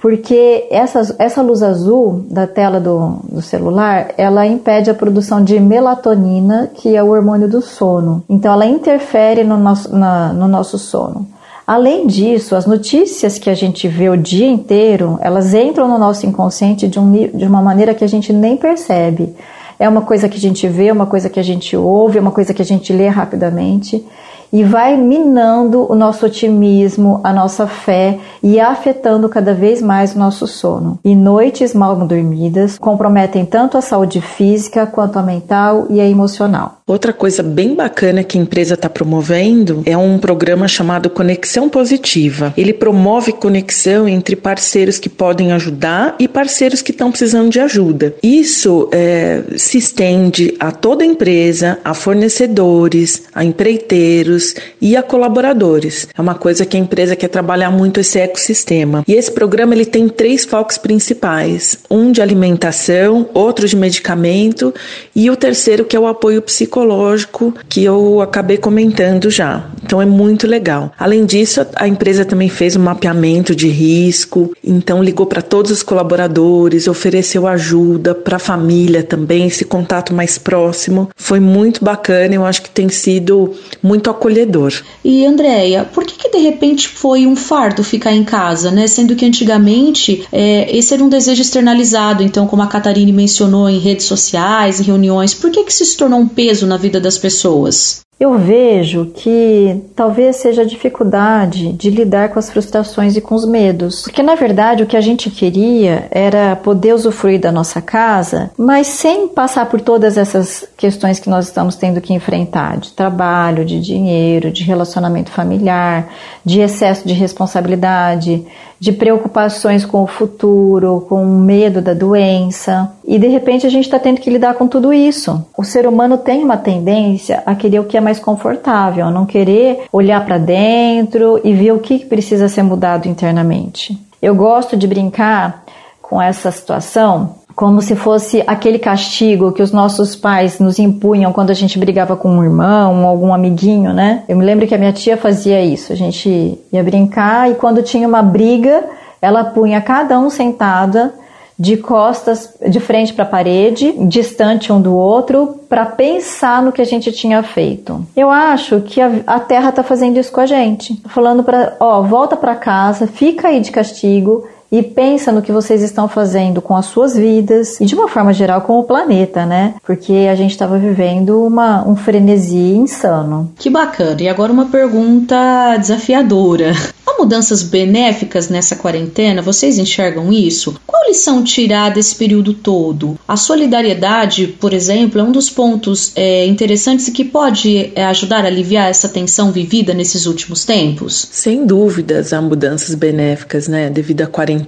porque 0.00 0.66
essa, 0.70 1.14
essa 1.18 1.42
luz 1.42 1.62
azul 1.62 2.24
da 2.30 2.46
tela 2.46 2.80
do, 2.80 3.18
do 3.30 3.42
celular, 3.42 4.08
ela 4.16 4.46
impede 4.46 4.88
a 4.88 4.94
produção 4.94 5.44
de 5.44 5.60
melatonina, 5.60 6.70
que 6.72 6.96
é 6.96 7.02
o 7.02 7.10
hormônio 7.10 7.48
do 7.48 7.60
sono. 7.60 8.24
Então, 8.26 8.52
ela 8.52 8.64
interfere 8.64 9.44
no 9.44 9.58
nosso, 9.58 9.94
na, 9.94 10.32
no 10.32 10.48
nosso 10.48 10.78
sono. 10.78 11.26
Além 11.70 12.04
disso, 12.04 12.56
as 12.56 12.66
notícias 12.66 13.38
que 13.38 13.48
a 13.48 13.54
gente 13.54 13.86
vê 13.86 14.08
o 14.08 14.16
dia 14.16 14.48
inteiro, 14.48 15.16
elas 15.22 15.54
entram 15.54 15.86
no 15.86 16.00
nosso 16.00 16.26
inconsciente 16.26 16.88
de, 16.88 16.98
um, 16.98 17.12
de 17.12 17.44
uma 17.44 17.62
maneira 17.62 17.94
que 17.94 18.02
a 18.02 18.08
gente 18.08 18.32
nem 18.32 18.56
percebe. 18.56 19.36
É 19.78 19.88
uma 19.88 20.02
coisa 20.02 20.28
que 20.28 20.36
a 20.36 20.40
gente 20.40 20.66
vê, 20.66 20.86
é 20.88 20.92
uma 20.92 21.06
coisa 21.06 21.30
que 21.30 21.38
a 21.38 21.44
gente 21.44 21.76
ouve, 21.76 22.18
é 22.18 22.20
uma 22.20 22.32
coisa 22.32 22.52
que 22.52 22.60
a 22.60 22.64
gente 22.64 22.92
lê 22.92 23.06
rapidamente 23.06 24.04
e 24.52 24.64
vai 24.64 24.96
minando 24.96 25.86
o 25.90 25.94
nosso 25.94 26.26
otimismo, 26.26 27.20
a 27.22 27.32
nossa 27.32 27.66
fé 27.66 28.18
e 28.42 28.58
afetando 28.58 29.28
cada 29.28 29.54
vez 29.54 29.80
mais 29.80 30.14
o 30.14 30.18
nosso 30.18 30.46
sono. 30.46 30.98
E 31.04 31.14
noites 31.14 31.74
mal 31.74 31.96
dormidas 31.96 32.78
comprometem 32.78 33.44
tanto 33.44 33.76
a 33.76 33.80
saúde 33.80 34.20
física 34.20 34.86
quanto 34.86 35.18
a 35.18 35.22
mental 35.22 35.86
e 35.90 36.00
a 36.00 36.08
emocional. 36.08 36.80
Outra 36.86 37.12
coisa 37.12 37.42
bem 37.42 37.74
bacana 37.74 38.24
que 38.24 38.36
a 38.36 38.40
empresa 38.40 38.74
está 38.74 38.88
promovendo 38.88 39.82
é 39.86 39.96
um 39.96 40.18
programa 40.18 40.66
chamado 40.66 41.08
Conexão 41.08 41.68
Positiva. 41.68 42.52
Ele 42.56 42.72
promove 42.72 43.32
conexão 43.32 44.08
entre 44.08 44.34
parceiros 44.34 44.98
que 44.98 45.08
podem 45.08 45.52
ajudar 45.52 46.16
e 46.18 46.26
parceiros 46.26 46.82
que 46.82 46.90
estão 46.90 47.10
precisando 47.10 47.48
de 47.48 47.60
ajuda. 47.60 48.14
Isso 48.22 48.88
é, 48.92 49.42
se 49.56 49.78
estende 49.78 50.54
a 50.58 50.72
toda 50.72 51.04
a 51.04 51.06
empresa, 51.06 51.78
a 51.84 51.94
fornecedores, 51.94 53.22
a 53.32 53.44
empreiteiros 53.44 54.39
e 54.80 54.96
a 54.96 55.02
colaboradores. 55.02 56.08
É 56.16 56.20
uma 56.20 56.34
coisa 56.34 56.64
que 56.64 56.76
a 56.76 56.80
empresa 56.80 57.16
quer 57.16 57.28
trabalhar 57.28 57.70
muito 57.70 58.00
esse 58.00 58.18
ecossistema. 58.18 59.04
E 59.06 59.14
esse 59.14 59.30
programa 59.30 59.74
ele 59.74 59.84
tem 59.84 60.08
três 60.08 60.44
focos 60.44 60.78
principais: 60.78 61.78
um 61.90 62.10
de 62.12 62.22
alimentação, 62.22 63.28
outro 63.34 63.68
de 63.68 63.76
medicamento 63.76 64.72
e 65.14 65.30
o 65.30 65.36
terceiro 65.36 65.84
que 65.84 65.96
é 65.96 66.00
o 66.00 66.06
apoio 66.06 66.42
psicológico 66.42 67.54
que 67.68 67.84
eu 67.84 68.20
acabei 68.20 68.56
comentando 68.56 69.30
já. 69.30 69.66
Então 69.84 70.00
é 70.00 70.06
muito 70.06 70.46
legal. 70.46 70.92
Além 70.98 71.24
disso, 71.24 71.66
a 71.76 71.86
empresa 71.88 72.24
também 72.24 72.48
fez 72.48 72.76
um 72.76 72.80
mapeamento 72.80 73.54
de 73.54 73.68
risco, 73.68 74.54
então 74.62 75.02
ligou 75.02 75.26
para 75.26 75.42
todos 75.42 75.70
os 75.70 75.82
colaboradores, 75.82 76.88
ofereceu 76.88 77.46
ajuda 77.46 78.14
para 78.14 78.36
a 78.36 78.40
família 78.40 79.02
também, 79.02 79.46
esse 79.46 79.64
contato 79.64 80.14
mais 80.14 80.38
próximo. 80.38 81.10
Foi 81.16 81.40
muito 81.40 81.84
bacana, 81.84 82.34
eu 82.34 82.44
acho 82.44 82.62
que 82.62 82.70
tem 82.70 82.88
sido 82.88 83.54
muito 83.82 84.10
acolhedor 84.10 84.29
acolhedor. 84.30 84.72
E 85.04 85.26
Andréia, 85.26 85.84
por 85.84 86.04
que, 86.04 86.16
que 86.16 86.30
de 86.30 86.38
repente 86.38 86.88
foi 86.88 87.26
um 87.26 87.34
fardo 87.34 87.82
ficar 87.82 88.12
em 88.12 88.24
casa, 88.24 88.70
né? 88.70 88.86
Sendo 88.86 89.16
que 89.16 89.26
antigamente 89.26 90.26
é, 90.32 90.76
esse 90.76 90.94
era 90.94 91.02
um 91.02 91.08
desejo 91.08 91.42
externalizado, 91.42 92.22
então, 92.22 92.46
como 92.46 92.62
a 92.62 92.66
Catarine 92.66 93.12
mencionou 93.12 93.68
em 93.68 93.78
redes 93.78 94.06
sociais, 94.06 94.80
em 94.80 94.84
reuniões, 94.84 95.34
por 95.34 95.50
que, 95.50 95.64
que 95.64 95.72
se 95.72 95.96
tornou 95.96 96.20
um 96.20 96.28
peso 96.28 96.66
na 96.66 96.76
vida 96.76 97.00
das 97.00 97.18
pessoas? 97.18 98.00
Eu 98.20 98.36
vejo 98.36 99.06
que 99.14 99.82
talvez 99.96 100.36
seja 100.36 100.60
a 100.60 100.66
dificuldade 100.66 101.72
de 101.72 101.88
lidar 101.88 102.28
com 102.28 102.38
as 102.38 102.50
frustrações 102.50 103.16
e 103.16 103.20
com 103.22 103.34
os 103.34 103.46
medos. 103.46 104.02
Porque 104.02 104.22
na 104.22 104.34
verdade 104.34 104.82
o 104.82 104.86
que 104.86 104.96
a 104.96 105.00
gente 105.00 105.30
queria 105.30 106.06
era 106.10 106.54
poder 106.54 106.92
usufruir 106.92 107.40
da 107.40 107.50
nossa 107.50 107.80
casa, 107.80 108.50
mas 108.58 108.88
sem 108.88 109.26
passar 109.26 109.70
por 109.70 109.80
todas 109.80 110.18
essas 110.18 110.68
questões 110.76 111.18
que 111.18 111.30
nós 111.30 111.46
estamos 111.46 111.76
tendo 111.76 111.98
que 112.02 112.12
enfrentar: 112.12 112.76
de 112.76 112.92
trabalho, 112.92 113.64
de 113.64 113.80
dinheiro, 113.80 114.52
de 114.52 114.64
relacionamento 114.64 115.30
familiar, 115.30 116.12
de 116.44 116.60
excesso 116.60 117.08
de 117.08 117.14
responsabilidade, 117.14 118.44
de 118.78 118.92
preocupações 118.92 119.84
com 119.86 120.02
o 120.02 120.06
futuro, 120.06 121.06
com 121.08 121.22
o 121.22 121.38
medo 121.38 121.80
da 121.80 121.94
doença. 121.94 122.92
E 123.10 123.18
de 123.18 123.26
repente 123.26 123.66
a 123.66 123.68
gente 123.68 123.86
está 123.86 123.98
tendo 123.98 124.20
que 124.20 124.30
lidar 124.30 124.54
com 124.54 124.68
tudo 124.68 124.92
isso. 124.92 125.44
O 125.58 125.64
ser 125.64 125.84
humano 125.84 126.16
tem 126.16 126.44
uma 126.44 126.56
tendência 126.56 127.42
a 127.44 127.56
querer 127.56 127.80
o 127.80 127.84
que 127.84 127.96
é 127.96 128.00
mais 128.00 128.20
confortável, 128.20 129.04
a 129.04 129.10
não 129.10 129.26
querer 129.26 129.80
olhar 129.92 130.24
para 130.24 130.38
dentro 130.38 131.40
e 131.42 131.52
ver 131.52 131.72
o 131.72 131.80
que 131.80 132.04
precisa 132.04 132.48
ser 132.48 132.62
mudado 132.62 133.08
internamente. 133.08 133.98
Eu 134.22 134.32
gosto 134.36 134.76
de 134.76 134.86
brincar 134.86 135.64
com 136.00 136.22
essa 136.22 136.52
situação 136.52 137.34
como 137.56 137.82
se 137.82 137.96
fosse 137.96 138.44
aquele 138.46 138.78
castigo 138.78 139.50
que 139.50 139.60
os 139.60 139.72
nossos 139.72 140.14
pais 140.14 140.60
nos 140.60 140.78
impunham 140.78 141.32
quando 141.32 141.50
a 141.50 141.54
gente 141.54 141.80
brigava 141.80 142.14
com 142.16 142.28
um 142.28 142.44
irmão, 142.44 143.04
algum 143.04 143.34
amiguinho, 143.34 143.92
né? 143.92 144.22
Eu 144.28 144.36
me 144.36 144.44
lembro 144.44 144.68
que 144.68 144.74
a 144.74 144.78
minha 144.78 144.92
tia 144.92 145.16
fazia 145.16 145.60
isso. 145.60 145.92
A 145.92 145.96
gente 145.96 146.60
ia 146.72 146.84
brincar 146.84 147.50
e 147.50 147.56
quando 147.56 147.82
tinha 147.82 148.06
uma 148.06 148.22
briga, 148.22 148.84
ela 149.20 149.42
punha 149.42 149.80
cada 149.80 150.16
um 150.16 150.30
sentada 150.30 151.12
de 151.60 151.76
costas 151.76 152.54
de 152.70 152.80
frente 152.80 153.12
para 153.12 153.24
a 153.24 153.28
parede, 153.28 153.92
distante 154.08 154.72
um 154.72 154.80
do 154.80 154.96
outro, 154.96 155.60
para 155.68 155.84
pensar 155.84 156.62
no 156.62 156.72
que 156.72 156.80
a 156.80 156.86
gente 156.86 157.12
tinha 157.12 157.42
feito. 157.42 158.02
Eu 158.16 158.30
acho 158.30 158.80
que 158.80 158.98
a, 158.98 159.10
a 159.26 159.38
Terra 159.38 159.68
está 159.68 159.82
fazendo 159.82 160.18
isso 160.18 160.32
com 160.32 160.40
a 160.40 160.46
gente, 160.46 160.98
falando 161.08 161.44
para, 161.44 161.76
ó, 161.78 162.00
volta 162.00 162.34
para 162.34 162.54
casa, 162.54 163.06
fica 163.06 163.48
aí 163.48 163.60
de 163.60 163.70
castigo 163.70 164.48
e 164.70 164.82
pensa 164.82 165.32
no 165.32 165.42
que 165.42 165.52
vocês 165.52 165.82
estão 165.82 166.08
fazendo 166.08 166.62
com 166.62 166.76
as 166.76 166.86
suas 166.86 167.16
vidas 167.16 167.80
e 167.80 167.84
de 167.84 167.94
uma 167.94 168.08
forma 168.08 168.32
geral 168.32 168.60
com 168.62 168.78
o 168.78 168.84
planeta, 168.84 169.44
né? 169.44 169.74
Porque 169.84 170.28
a 170.30 170.34
gente 170.34 170.52
estava 170.52 170.78
vivendo 170.78 171.44
uma, 171.44 171.86
um 171.88 171.96
frenesi 171.96 172.56
insano. 172.56 173.52
Que 173.58 173.68
bacana. 173.68 174.22
E 174.22 174.28
agora 174.28 174.52
uma 174.52 174.66
pergunta 174.66 175.76
desafiadora. 175.76 176.72
Há 177.06 177.18
mudanças 177.18 177.62
benéficas 177.62 178.48
nessa 178.48 178.76
quarentena? 178.76 179.42
Vocês 179.42 179.78
enxergam 179.78 180.32
isso? 180.32 180.80
Qual 180.86 181.02
lição 181.08 181.42
tirar 181.42 181.90
desse 181.90 182.14
período 182.14 182.54
todo? 182.54 183.18
A 183.26 183.36
solidariedade, 183.36 184.46
por 184.46 184.72
exemplo, 184.72 185.20
é 185.20 185.24
um 185.24 185.32
dos 185.32 185.50
pontos 185.50 186.12
é, 186.14 186.46
interessantes 186.46 187.08
e 187.08 187.12
que 187.12 187.24
pode 187.24 187.92
é, 187.94 188.04
ajudar 188.04 188.44
a 188.44 188.48
aliviar 188.48 188.88
essa 188.88 189.08
tensão 189.08 189.50
vivida 189.50 189.92
nesses 189.92 190.26
últimos 190.26 190.64
tempos? 190.64 191.28
Sem 191.32 191.66
dúvidas, 191.66 192.32
há 192.32 192.40
mudanças 192.40 192.94
benéficas, 192.94 193.66
né, 193.66 193.90
devido 193.90 194.22
à 194.22 194.26
quarentena. 194.26 194.59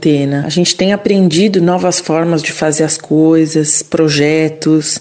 A 0.44 0.48
gente 0.48 0.74
tem 0.76 0.92
aprendido 0.92 1.60
novas 1.60 2.00
formas 2.00 2.42
de 2.42 2.52
fazer 2.52 2.84
as 2.84 2.96
coisas, 2.96 3.82
projetos, 3.82 5.00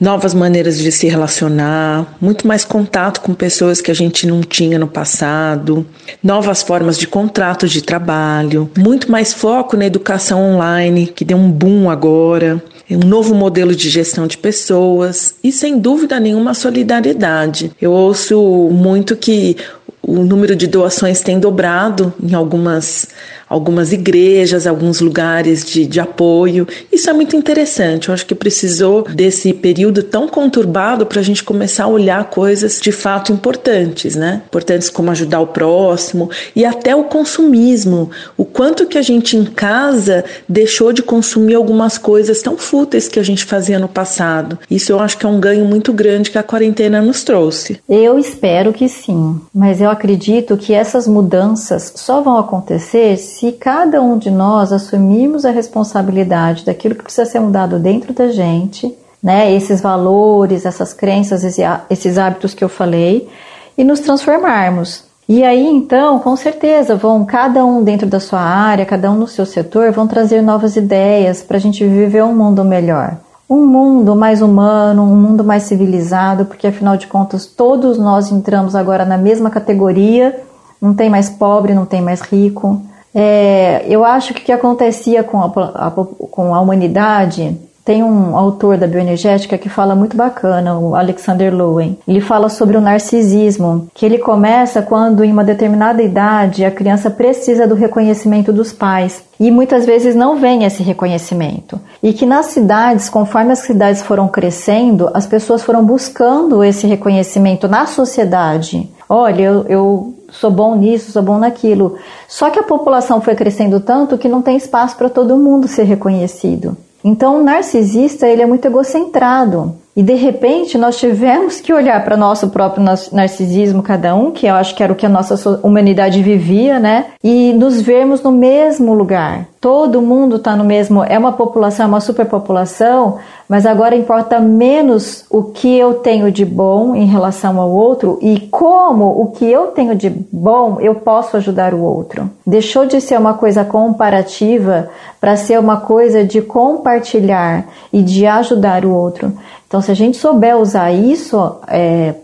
novas 0.00 0.34
maneiras 0.34 0.78
de 0.78 0.90
se 0.92 1.06
relacionar, 1.08 2.16
muito 2.20 2.46
mais 2.46 2.64
contato 2.64 3.20
com 3.20 3.34
pessoas 3.34 3.80
que 3.80 3.90
a 3.90 3.94
gente 3.94 4.26
não 4.26 4.40
tinha 4.40 4.78
no 4.78 4.86
passado, 4.86 5.86
novas 6.22 6.62
formas 6.62 6.98
de 6.98 7.06
contrato 7.06 7.68
de 7.68 7.82
trabalho, 7.82 8.70
muito 8.76 9.10
mais 9.10 9.32
foco 9.32 9.76
na 9.76 9.86
educação 9.86 10.40
online, 10.54 11.06
que 11.06 11.24
deu 11.24 11.36
um 11.36 11.50
boom 11.50 11.90
agora, 11.90 12.62
um 12.90 13.06
novo 13.06 13.34
modelo 13.34 13.74
de 13.74 13.90
gestão 13.90 14.26
de 14.26 14.38
pessoas 14.38 15.34
e, 15.42 15.52
sem 15.52 15.78
dúvida 15.78 16.18
nenhuma, 16.18 16.54
solidariedade. 16.54 17.70
Eu 17.80 17.92
ouço 17.92 18.40
muito 18.72 19.14
que 19.14 19.56
o 20.02 20.24
número 20.24 20.56
de 20.56 20.66
doações 20.66 21.20
tem 21.20 21.38
dobrado 21.38 22.12
em 22.22 22.34
algumas 22.34 23.08
algumas 23.48 23.92
igrejas, 23.92 24.66
alguns 24.66 25.00
lugares 25.00 25.64
de, 25.64 25.86
de 25.86 26.00
apoio. 26.00 26.66
Isso 26.92 27.08
é 27.08 27.12
muito 27.12 27.36
interessante. 27.36 28.08
Eu 28.08 28.14
acho 28.14 28.26
que 28.26 28.34
precisou 28.34 29.02
desse 29.02 29.52
período 29.52 30.02
tão 30.02 30.28
conturbado 30.28 31.06
para 31.06 31.20
a 31.20 31.22
gente 31.22 31.42
começar 31.42 31.84
a 31.84 31.88
olhar 31.88 32.30
coisas 32.30 32.80
de 32.80 32.92
fato 32.92 33.32
importantes, 33.32 34.14
né? 34.14 34.42
Importantes 34.46 34.90
como 34.90 35.10
ajudar 35.10 35.40
o 35.40 35.46
próximo 35.46 36.30
e 36.54 36.64
até 36.64 36.94
o 36.94 37.04
consumismo. 37.04 38.10
O 38.36 38.44
quanto 38.44 38.86
que 38.86 38.98
a 38.98 39.02
gente 39.02 39.36
em 39.36 39.44
casa 39.44 40.24
deixou 40.48 40.92
de 40.92 41.02
consumir 41.02 41.54
algumas 41.54 41.98
coisas 41.98 42.42
tão 42.42 42.56
fúteis 42.56 43.08
que 43.08 43.18
a 43.18 43.22
gente 43.22 43.44
fazia 43.44 43.78
no 43.78 43.88
passado. 43.88 44.58
Isso 44.70 44.92
eu 44.92 45.00
acho 45.00 45.16
que 45.16 45.26
é 45.26 45.28
um 45.28 45.40
ganho 45.40 45.64
muito 45.64 45.92
grande 45.92 46.30
que 46.30 46.38
a 46.38 46.42
quarentena 46.42 47.00
nos 47.00 47.22
trouxe. 47.22 47.80
Eu 47.88 48.18
espero 48.18 48.72
que 48.72 48.88
sim, 48.88 49.40
mas 49.54 49.80
eu 49.80 49.90
acredito 49.90 50.56
que 50.56 50.72
essas 50.72 51.06
mudanças 51.06 51.92
só 51.96 52.20
vão 52.20 52.38
acontecer 52.38 53.16
se 53.16 53.37
cada 53.52 54.02
um 54.02 54.18
de 54.18 54.30
nós 54.30 54.72
assumirmos 54.72 55.44
a 55.44 55.50
responsabilidade 55.50 56.64
daquilo 56.64 56.94
que 56.94 57.04
precisa 57.04 57.24
ser 57.24 57.40
mudado 57.40 57.78
dentro 57.78 58.12
da 58.12 58.28
gente, 58.28 58.92
né, 59.22 59.52
esses 59.52 59.80
valores, 59.80 60.66
essas 60.66 60.92
crenças, 60.92 61.42
esses 61.88 62.18
hábitos 62.18 62.54
que 62.54 62.64
eu 62.64 62.68
falei, 62.68 63.28
e 63.76 63.84
nos 63.84 64.00
transformarmos. 64.00 65.04
E 65.28 65.44
aí, 65.44 65.66
então, 65.66 66.18
com 66.18 66.34
certeza, 66.36 66.96
vão 66.96 67.24
cada 67.24 67.64
um 67.64 67.84
dentro 67.84 68.08
da 68.08 68.18
sua 68.18 68.40
área, 68.40 68.86
cada 68.86 69.10
um 69.10 69.14
no 69.14 69.28
seu 69.28 69.44
setor, 69.44 69.92
vão 69.92 70.06
trazer 70.06 70.40
novas 70.40 70.74
ideias 70.74 71.42
para 71.42 71.58
a 71.58 71.60
gente 71.60 71.86
viver 71.86 72.24
um 72.24 72.34
mundo 72.34 72.64
melhor. 72.64 73.18
Um 73.48 73.66
mundo 73.66 74.16
mais 74.16 74.40
humano, 74.42 75.02
um 75.02 75.14
mundo 75.14 75.44
mais 75.44 75.64
civilizado, 75.64 76.46
porque 76.46 76.66
afinal 76.66 76.96
de 76.96 77.06
contas 77.06 77.46
todos 77.46 77.98
nós 77.98 78.32
entramos 78.32 78.74
agora 78.74 79.04
na 79.04 79.18
mesma 79.18 79.50
categoria, 79.50 80.40
não 80.80 80.94
tem 80.94 81.10
mais 81.10 81.28
pobre, 81.28 81.74
não 81.74 81.84
tem 81.84 82.00
mais 82.00 82.20
rico, 82.20 82.80
é, 83.20 83.84
eu 83.88 84.04
acho 84.04 84.32
que 84.32 84.42
o 84.42 84.44
que 84.44 84.52
acontecia 84.52 85.24
com 85.24 85.40
a, 85.40 85.46
a, 85.74 85.90
com 85.90 86.54
a 86.54 86.60
humanidade 86.60 87.58
tem 87.84 88.04
um 88.04 88.36
autor 88.36 88.76
da 88.76 88.86
bioenergética 88.86 89.58
que 89.58 89.68
fala 89.68 89.96
muito 89.96 90.16
bacana, 90.16 90.78
o 90.78 90.94
Alexander 90.94 91.52
Lowen. 91.52 91.98
Ele 92.06 92.20
fala 92.20 92.48
sobre 92.48 92.76
o 92.76 92.80
narcisismo, 92.80 93.88
que 93.92 94.06
ele 94.06 94.18
começa 94.18 94.82
quando, 94.82 95.24
em 95.24 95.32
uma 95.32 95.42
determinada 95.42 96.00
idade, 96.00 96.64
a 96.64 96.70
criança 96.70 97.10
precisa 97.10 97.66
do 97.66 97.74
reconhecimento 97.74 98.52
dos 98.52 98.72
pais. 98.72 99.24
E 99.40 99.50
muitas 99.50 99.84
vezes 99.84 100.14
não 100.14 100.36
vem 100.36 100.62
esse 100.62 100.82
reconhecimento. 100.82 101.80
E 102.00 102.12
que 102.12 102.24
nas 102.24 102.46
cidades, 102.46 103.08
conforme 103.08 103.52
as 103.52 103.60
cidades 103.60 104.00
foram 104.00 104.28
crescendo, 104.28 105.10
as 105.12 105.26
pessoas 105.26 105.64
foram 105.64 105.84
buscando 105.84 106.62
esse 106.62 106.86
reconhecimento 106.86 107.66
na 107.66 107.84
sociedade. 107.86 108.88
Olha, 109.08 109.42
eu, 109.42 109.64
eu 109.66 110.17
sou 110.30 110.50
bom 110.50 110.76
nisso, 110.76 111.12
sou 111.12 111.22
bom 111.22 111.38
naquilo. 111.38 111.96
Só 112.26 112.50
que 112.50 112.58
a 112.58 112.62
população 112.62 113.20
foi 113.20 113.34
crescendo 113.34 113.80
tanto 113.80 114.18
que 114.18 114.28
não 114.28 114.42
tem 114.42 114.56
espaço 114.56 114.96
para 114.96 115.08
todo 115.08 115.36
mundo 115.36 115.68
ser 115.68 115.84
reconhecido. 115.84 116.76
Então, 117.02 117.40
o 117.40 117.44
narcisista 117.44 118.26
ele 118.26 118.42
é 118.42 118.46
muito 118.46 118.66
egocentrado. 118.66 119.74
E 119.98 120.02
de 120.04 120.14
repente 120.14 120.78
nós 120.78 120.96
tivemos 120.96 121.60
que 121.60 121.72
olhar 121.72 122.04
para 122.04 122.16
nosso 122.16 122.50
próprio 122.50 122.84
narcisismo, 123.10 123.82
cada 123.82 124.14
um, 124.14 124.30
que 124.30 124.46
eu 124.46 124.54
acho 124.54 124.72
que 124.76 124.80
era 124.80 124.92
o 124.92 124.94
que 124.94 125.04
a 125.04 125.08
nossa 125.08 125.58
humanidade 125.60 126.22
vivia, 126.22 126.78
né? 126.78 127.06
E 127.20 127.52
nos 127.54 127.80
vermos 127.80 128.22
no 128.22 128.30
mesmo 128.30 128.94
lugar. 128.94 129.48
Todo 129.60 130.00
mundo 130.00 130.36
está 130.36 130.54
no 130.54 130.62
mesmo. 130.62 131.02
É 131.02 131.18
uma 131.18 131.32
população, 131.32 131.86
é 131.86 131.88
uma 131.88 132.00
superpopulação, 132.00 133.18
mas 133.48 133.66
agora 133.66 133.96
importa 133.96 134.38
menos 134.38 135.24
o 135.28 135.42
que 135.42 135.76
eu 135.76 135.94
tenho 135.94 136.30
de 136.30 136.44
bom 136.44 136.94
em 136.94 137.06
relação 137.06 137.60
ao 137.60 137.68
outro 137.68 138.20
e 138.22 138.38
como 138.52 139.20
o 139.20 139.32
que 139.32 139.50
eu 139.50 139.68
tenho 139.68 139.96
de 139.96 140.10
bom 140.10 140.78
eu 140.80 140.94
posso 140.94 141.36
ajudar 141.38 141.74
o 141.74 141.82
outro. 141.82 142.30
Deixou 142.46 142.86
de 142.86 143.00
ser 143.00 143.18
uma 143.18 143.34
coisa 143.34 143.64
comparativa 143.64 144.90
para 145.20 145.34
ser 145.34 145.58
uma 145.58 145.78
coisa 145.78 146.22
de 146.22 146.40
compartilhar 146.40 147.66
e 147.92 148.00
de 148.00 148.26
ajudar 148.26 148.84
o 148.84 148.94
outro. 148.94 149.32
Então, 149.68 149.82
se 149.82 149.90
a 149.90 149.94
gente 149.94 150.16
souber 150.16 150.56
usar 150.56 150.90
isso, 150.90 151.56
é, 151.68 152.14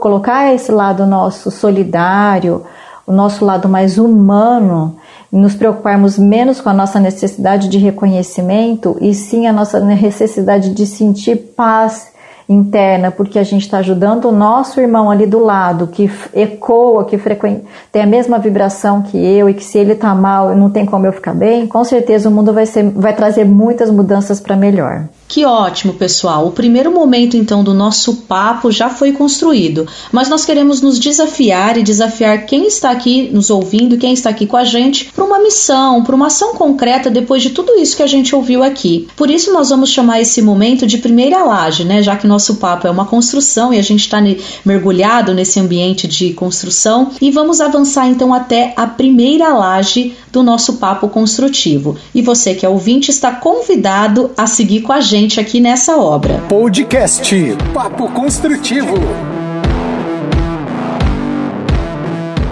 colocar 0.00 0.54
esse 0.54 0.72
lado 0.72 1.04
nosso 1.04 1.50
solidário, 1.50 2.64
o 3.06 3.12
nosso 3.12 3.44
lado 3.44 3.68
mais 3.68 3.98
humano, 3.98 4.96
nos 5.30 5.54
preocuparmos 5.54 6.18
menos 6.18 6.62
com 6.62 6.70
a 6.70 6.72
nossa 6.72 6.98
necessidade 6.98 7.68
de 7.68 7.76
reconhecimento 7.76 8.96
e 9.02 9.12
sim 9.12 9.46
a 9.46 9.52
nossa 9.52 9.78
necessidade 9.80 10.70
de 10.72 10.86
sentir 10.86 11.36
paz 11.54 12.13
interna, 12.48 13.10
porque 13.10 13.38
a 13.38 13.42
gente 13.42 13.62
está 13.62 13.78
ajudando 13.78 14.26
o 14.26 14.32
nosso 14.32 14.80
irmão 14.80 15.10
ali 15.10 15.26
do 15.26 15.38
lado, 15.38 15.86
que 15.86 16.10
ecoa, 16.34 17.04
que 17.04 17.18
tem 17.90 18.02
a 18.02 18.06
mesma 18.06 18.38
vibração 18.38 19.02
que 19.02 19.16
eu, 19.16 19.48
e 19.48 19.54
que 19.54 19.64
se 19.64 19.78
ele 19.78 19.92
está 19.92 20.14
mal, 20.14 20.54
não 20.54 20.70
tem 20.70 20.84
como 20.84 21.06
eu 21.06 21.12
ficar 21.12 21.34
bem, 21.34 21.66
com 21.66 21.82
certeza 21.84 22.28
o 22.28 22.32
mundo 22.32 22.52
vai, 22.52 22.66
ser, 22.66 22.90
vai 22.90 23.14
trazer 23.14 23.44
muitas 23.44 23.90
mudanças 23.90 24.40
para 24.40 24.56
melhor. 24.56 25.08
Que 25.26 25.44
ótimo, 25.44 25.94
pessoal! 25.94 26.46
O 26.46 26.52
primeiro 26.52 26.92
momento 26.92 27.36
então 27.36 27.64
do 27.64 27.72
nosso 27.72 28.14
papo 28.28 28.70
já 28.70 28.90
foi 28.90 29.10
construído, 29.12 29.86
mas 30.12 30.28
nós 30.28 30.44
queremos 30.44 30.82
nos 30.82 30.98
desafiar 30.98 31.78
e 31.78 31.82
desafiar 31.82 32.44
quem 32.44 32.66
está 32.66 32.90
aqui 32.90 33.30
nos 33.32 33.50
ouvindo, 33.50 33.96
quem 33.96 34.12
está 34.12 34.30
aqui 34.30 34.46
com 34.46 34.56
a 34.56 34.64
gente, 34.64 35.06
para 35.12 35.24
uma 35.24 35.38
missão, 35.38 36.04
para 36.04 36.14
uma 36.14 36.26
ação 36.26 36.54
concreta 36.54 37.10
depois 37.10 37.42
de 37.42 37.50
tudo 37.50 37.72
isso 37.74 37.96
que 37.96 38.02
a 38.02 38.06
gente 38.06 38.36
ouviu 38.36 38.62
aqui. 38.62 39.08
Por 39.16 39.30
isso 39.30 39.52
nós 39.52 39.70
vamos 39.70 39.90
chamar 39.90 40.20
esse 40.20 40.42
momento 40.42 40.86
de 40.86 40.98
primeira 40.98 41.42
laje, 41.42 41.84
né? 41.84 42.02
Já 42.02 42.16
que 42.16 42.26
nosso 42.34 42.56
papo 42.56 42.86
é 42.86 42.90
uma 42.90 43.06
construção 43.06 43.72
e 43.72 43.78
a 43.78 43.82
gente 43.82 44.00
está 44.00 44.18
mergulhado 44.64 45.34
nesse 45.34 45.58
ambiente 45.58 46.06
de 46.06 46.32
construção, 46.32 47.10
e 47.20 47.30
vamos 47.30 47.60
avançar 47.60 48.06
então 48.08 48.32
até 48.34 48.72
a 48.76 48.86
primeira 48.86 49.48
laje 49.54 50.14
do 50.30 50.42
nosso 50.42 50.74
papo 50.74 51.08
construtivo. 51.08 51.96
E 52.14 52.20
você 52.22 52.54
que 52.54 52.66
é 52.66 52.68
ouvinte 52.68 53.10
está 53.10 53.32
convidado 53.32 54.30
a 54.36 54.46
seguir 54.46 54.82
com 54.82 54.92
a 54.92 55.00
gente 55.00 55.14
gente 55.24 55.40
aqui 55.40 55.60
nessa 55.60 55.96
obra. 55.96 56.38
Podcast 56.48 57.32
Papo 57.72 58.08
Construtivo. 58.10 58.94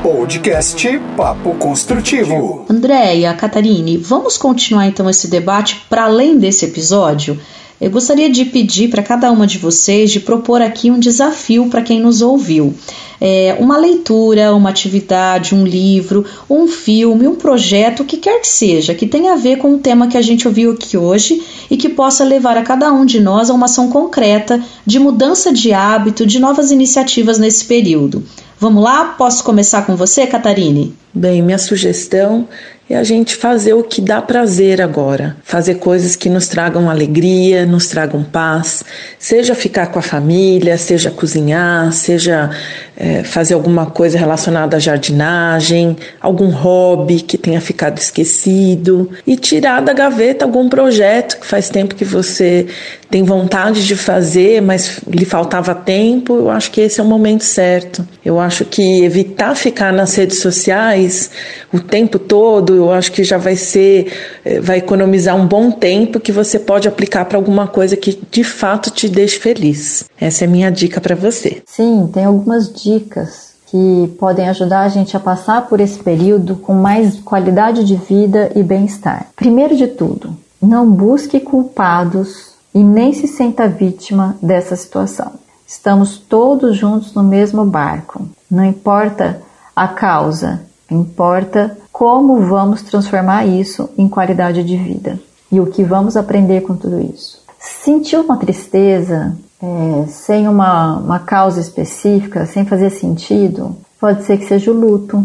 Podcast 0.02 1.00
Papo 1.16 1.54
Construtivo. 1.56 2.64
Andréia, 2.70 3.34
Catarine, 3.34 3.98
vamos 3.98 4.38
continuar 4.38 4.86
então 4.86 5.10
esse 5.10 5.28
debate 5.28 5.84
para 5.90 6.04
além 6.04 6.38
desse 6.38 6.64
episódio? 6.64 7.38
Eu 7.82 7.90
gostaria 7.90 8.30
de 8.30 8.44
pedir 8.44 8.88
para 8.90 9.02
cada 9.02 9.28
uma 9.32 9.44
de 9.44 9.58
vocês 9.58 10.12
de 10.12 10.20
propor 10.20 10.62
aqui 10.62 10.88
um 10.88 11.00
desafio 11.00 11.66
para 11.66 11.82
quem 11.82 11.98
nos 11.98 12.22
ouviu. 12.22 12.72
É, 13.20 13.56
uma 13.58 13.76
leitura, 13.76 14.54
uma 14.54 14.70
atividade, 14.70 15.52
um 15.52 15.66
livro, 15.66 16.24
um 16.48 16.68
filme, 16.68 17.26
um 17.26 17.34
projeto, 17.34 18.04
o 18.04 18.04
que 18.04 18.18
quer 18.18 18.40
que 18.40 18.46
seja, 18.46 18.94
que 18.94 19.04
tenha 19.04 19.32
a 19.32 19.36
ver 19.36 19.58
com 19.58 19.74
o 19.74 19.78
tema 19.78 20.06
que 20.06 20.16
a 20.16 20.22
gente 20.22 20.46
ouviu 20.46 20.70
aqui 20.70 20.96
hoje 20.96 21.42
e 21.68 21.76
que 21.76 21.88
possa 21.88 22.22
levar 22.22 22.56
a 22.56 22.62
cada 22.62 22.92
um 22.92 23.04
de 23.04 23.20
nós 23.20 23.50
a 23.50 23.54
uma 23.54 23.66
ação 23.66 23.88
concreta 23.88 24.62
de 24.86 25.00
mudança 25.00 25.52
de 25.52 25.72
hábito, 25.72 26.24
de 26.24 26.38
novas 26.38 26.70
iniciativas 26.70 27.36
nesse 27.36 27.64
período. 27.64 28.22
Vamos 28.60 28.84
lá? 28.84 29.06
Posso 29.18 29.42
começar 29.42 29.82
com 29.82 29.96
você, 29.96 30.24
Catarine? 30.24 30.94
Bem, 31.12 31.42
minha 31.42 31.58
sugestão 31.58 32.46
é 32.92 32.96
a 32.98 33.02
gente 33.02 33.34
fazer 33.34 33.72
o 33.72 33.82
que 33.82 34.02
dá 34.02 34.20
prazer 34.20 34.82
agora, 34.82 35.34
fazer 35.42 35.76
coisas 35.76 36.14
que 36.14 36.28
nos 36.28 36.46
tragam 36.46 36.90
alegria, 36.90 37.64
nos 37.64 37.86
tragam 37.86 38.22
paz, 38.22 38.84
seja 39.18 39.54
ficar 39.54 39.86
com 39.86 39.98
a 39.98 40.02
família, 40.02 40.76
seja 40.76 41.10
cozinhar, 41.10 41.90
seja 41.92 42.50
é, 42.96 43.22
fazer 43.24 43.54
alguma 43.54 43.86
coisa 43.86 44.18
relacionada 44.18 44.76
à 44.76 44.80
jardinagem, 44.80 45.96
algum 46.20 46.50
hobby 46.50 47.20
que 47.20 47.38
tenha 47.38 47.60
ficado 47.60 47.96
esquecido. 47.98 49.10
E 49.26 49.36
tirar 49.36 49.80
da 49.80 49.92
gaveta 49.92 50.44
algum 50.44 50.68
projeto 50.68 51.40
que 51.40 51.46
faz 51.46 51.70
tempo 51.70 51.94
que 51.94 52.04
você 52.04 52.66
tem 53.12 53.22
vontade 53.22 53.86
de 53.86 53.94
fazer, 53.94 54.62
mas 54.62 55.00
lhe 55.06 55.26
faltava 55.26 55.74
tempo. 55.74 56.34
Eu 56.34 56.50
acho 56.50 56.70
que 56.70 56.80
esse 56.80 56.98
é 56.98 57.02
o 57.02 57.06
momento 57.06 57.44
certo. 57.44 58.08
Eu 58.24 58.40
acho 58.40 58.64
que 58.64 59.04
evitar 59.04 59.54
ficar 59.54 59.92
nas 59.92 60.14
redes 60.14 60.38
sociais 60.38 61.30
o 61.70 61.78
tempo 61.78 62.18
todo, 62.18 62.74
eu 62.74 62.90
acho 62.90 63.12
que 63.12 63.22
já 63.22 63.36
vai 63.36 63.54
ser, 63.54 64.10
é, 64.42 64.60
vai 64.60 64.78
economizar 64.78 65.36
um 65.36 65.46
bom 65.46 65.70
tempo 65.70 66.18
que 66.18 66.32
você 66.32 66.58
pode 66.58 66.88
aplicar 66.88 67.26
para 67.26 67.36
alguma 67.36 67.66
coisa 67.66 67.98
que 67.98 68.18
de 68.30 68.42
fato 68.42 68.90
te 68.90 69.10
deixe 69.10 69.38
feliz. 69.38 70.04
Essa 70.18 70.44
é 70.44 70.48
a 70.48 70.50
minha 70.50 70.70
dica 70.70 70.98
para 70.98 71.14
você. 71.14 71.60
Sim, 71.66 72.08
tem 72.10 72.24
algumas 72.24 72.72
dicas 72.72 73.52
que 73.66 74.10
podem 74.18 74.48
ajudar 74.48 74.84
a 74.84 74.88
gente 74.88 75.14
a 75.14 75.20
passar 75.20 75.68
por 75.68 75.80
esse 75.80 75.98
período 75.98 76.56
com 76.56 76.72
mais 76.72 77.20
qualidade 77.20 77.84
de 77.84 77.96
vida 77.96 78.50
e 78.56 78.62
bem-estar. 78.62 79.26
Primeiro 79.36 79.76
de 79.76 79.86
tudo, 79.86 80.34
não 80.62 80.90
busque 80.90 81.40
culpados 81.40 82.51
e 82.74 82.82
nem 82.82 83.12
se 83.12 83.26
sinta 83.26 83.68
vítima 83.68 84.36
dessa 84.42 84.74
situação. 84.76 85.32
Estamos 85.66 86.18
todos 86.18 86.76
juntos 86.76 87.14
no 87.14 87.22
mesmo 87.22 87.64
barco. 87.64 88.26
Não 88.50 88.64
importa 88.64 89.40
a 89.74 89.88
causa, 89.88 90.62
importa 90.90 91.76
como 91.90 92.40
vamos 92.46 92.82
transformar 92.82 93.46
isso 93.46 93.88
em 93.96 94.08
qualidade 94.08 94.62
de 94.64 94.76
vida 94.76 95.18
e 95.50 95.60
o 95.60 95.66
que 95.66 95.84
vamos 95.84 96.16
aprender 96.16 96.62
com 96.62 96.74
tudo 96.76 97.00
isso. 97.00 97.42
Sentiu 97.58 98.22
uma 98.22 98.36
tristeza, 98.36 99.36
é, 99.62 100.06
sem 100.08 100.48
uma, 100.48 100.96
uma 100.96 101.18
causa 101.20 101.60
específica, 101.60 102.46
sem 102.46 102.64
fazer 102.64 102.90
sentido, 102.90 103.76
pode 104.00 104.24
ser 104.24 104.38
que 104.38 104.46
seja 104.46 104.70
o 104.70 104.74
luto. 104.74 105.24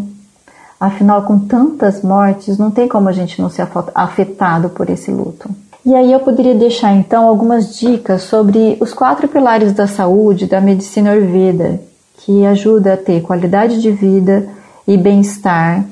Afinal, 0.80 1.24
com 1.24 1.40
tantas 1.40 2.04
mortes, 2.04 2.58
não 2.58 2.70
tem 2.70 2.88
como 2.88 3.10
a 3.10 3.12
gente 3.12 3.42
não 3.42 3.50
ser 3.50 3.68
afetado 3.96 4.70
por 4.70 4.90
esse 4.90 5.10
luto. 5.10 5.50
E 5.88 5.96
aí 5.96 6.12
eu 6.12 6.20
poderia 6.20 6.54
deixar 6.54 6.94
então 6.96 7.26
algumas 7.26 7.80
dicas 7.80 8.24
sobre 8.24 8.76
os 8.82 8.94
quatro 8.94 9.26
pilares 9.26 9.72
da 9.72 9.88
saúde 9.88 10.46
da 10.46 10.60
medicina 10.60 11.12
Ayurveda, 11.12 11.80
que 12.18 12.46
ajuda 12.46 12.96
a 12.96 12.98
ter 12.98 13.22
qualidade 13.22 13.82
de 13.82 13.90
vida 13.90 14.50
e 14.86 14.98
bem-estar 14.98 15.86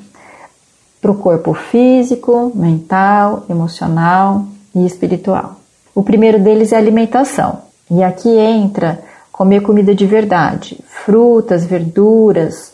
para 1.02 1.12
o 1.12 1.16
corpo 1.16 1.54
físico, 1.54 2.52
mental, 2.54 3.46
emocional 3.50 4.44
e 4.76 4.86
espiritual. 4.86 5.62
O 5.96 6.04
primeiro 6.04 6.44
deles 6.44 6.74
é 6.74 6.76
alimentação. 6.76 7.60
E 7.90 8.04
aqui 8.04 8.38
entra 8.38 9.00
comer 9.32 9.62
comida 9.62 9.96
de 9.96 10.06
verdade, 10.06 10.78
frutas, 10.88 11.64
verduras, 11.64 12.74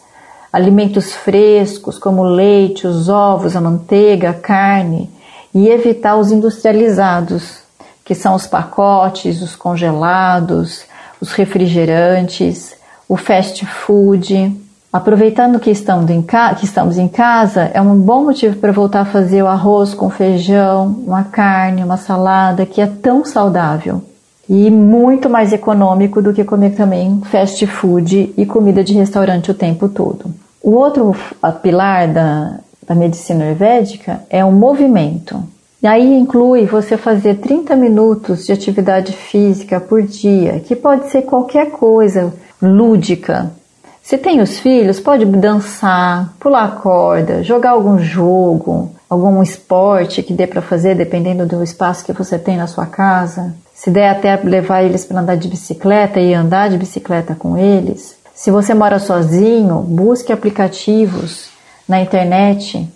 alimentos 0.52 1.14
frescos 1.14 2.00
como 2.00 2.24
leite, 2.24 2.88
os 2.88 3.10
ovos, 3.10 3.56
a 3.56 3.62
manteiga, 3.62 4.32
a 4.32 4.34
carne 4.34 5.08
e 5.54 5.68
evitar 5.68 6.16
os 6.18 6.32
industrializados, 6.32 7.60
que 8.04 8.16
são 8.16 8.36
os 8.36 8.48
pacotes, 8.48 9.42
os 9.42 9.56
congelados, 9.56 10.84
os 11.20 11.32
refrigerantes, 11.34 12.76
o 13.08 13.18
fast 13.18 13.66
food. 13.66 14.60
Aproveitando 14.92 15.60
que 15.60 15.72
estamos, 15.72 16.10
em 16.10 16.22
que 16.22 16.66
estamos 16.66 16.98
em 16.98 17.08
casa, 17.08 17.72
é 17.74 17.82
um 17.82 17.98
bom 17.98 18.26
motivo 18.26 18.58
para 18.58 18.72
voltar 18.72 19.02
a 19.02 19.06
fazer 19.06 19.42
o 19.42 19.48
arroz 19.48 19.94
com 19.94 20.10
feijão, 20.10 20.88
uma 21.06 21.24
carne, 21.24 21.84
uma 21.84 21.98
salada, 21.98 22.66
que 22.66 22.82
é 22.82 22.88
tão 22.88 23.24
saudável 23.24 24.02
e 24.50 24.70
muito 24.70 25.30
mais 25.30 25.54
econômico 25.54 26.22
do 26.22 26.34
que 26.34 26.44
comer 26.44 26.72
também 26.72 27.22
fast 27.32 27.66
food 27.68 28.34
e 28.36 28.46
comida 28.46 28.84
de 28.84 28.94
restaurante 28.94 29.50
o 29.50 29.54
tempo 29.54 29.88
todo. 29.88 30.26
O 30.62 30.72
outro 30.72 31.16
pilar 31.62 32.10
da, 32.10 32.60
da 32.92 32.96
medicina 32.96 33.46
ayurvédica 33.46 34.22
é 34.30 34.44
o 34.44 34.52
movimento. 34.52 35.42
E 35.82 35.88
aí 35.88 36.14
inclui 36.14 36.66
você 36.66 36.98
fazer 36.98 37.36
30 37.36 37.76
minutos 37.76 38.46
de 38.46 38.52
atividade 38.52 39.14
física 39.14 39.80
por 39.80 40.04
dia, 40.04 40.60
que 40.60 40.76
pode 40.76 41.10
ser 41.10 41.22
qualquer 41.22 41.72
coisa 41.72 42.34
lúdica. 42.62 43.50
Se 44.04 44.18
tem 44.18 44.42
os 44.42 44.60
filhos, 44.60 45.00
pode 45.00 45.26
dançar, 45.26 46.34
pular 46.40 46.82
corda, 46.82 47.44
jogar 47.44 47.72
algum 47.72 47.98
jogo, 47.98 48.92
algum 49.10 49.42
esporte 49.42 50.22
que 50.22 50.34
dê 50.34 50.46
para 50.46 50.62
fazer, 50.62 50.96
dependendo 50.96 51.46
do 51.46 51.64
espaço 51.64 52.06
que 52.06 52.12
você 52.12 52.38
tem 52.38 52.58
na 52.58 52.68
sua 52.68 52.86
casa. 52.86 53.54
Se 53.74 53.90
der 53.90 54.10
até 54.10 54.36
levar 54.36 54.84
eles 54.84 55.06
para 55.06 55.22
andar 55.22 55.38
de 55.38 55.48
bicicleta 55.48 56.20
e 56.20 56.34
andar 56.34 56.70
de 56.70 56.78
bicicleta 56.78 57.36
com 57.36 57.58
eles. 57.58 58.16
Se 58.36 58.52
você 58.52 58.74
mora 58.74 59.00
sozinho, 59.00 59.80
busque 59.80 60.34
aplicativos 60.34 61.51
na 61.92 62.02
internet 62.02 62.88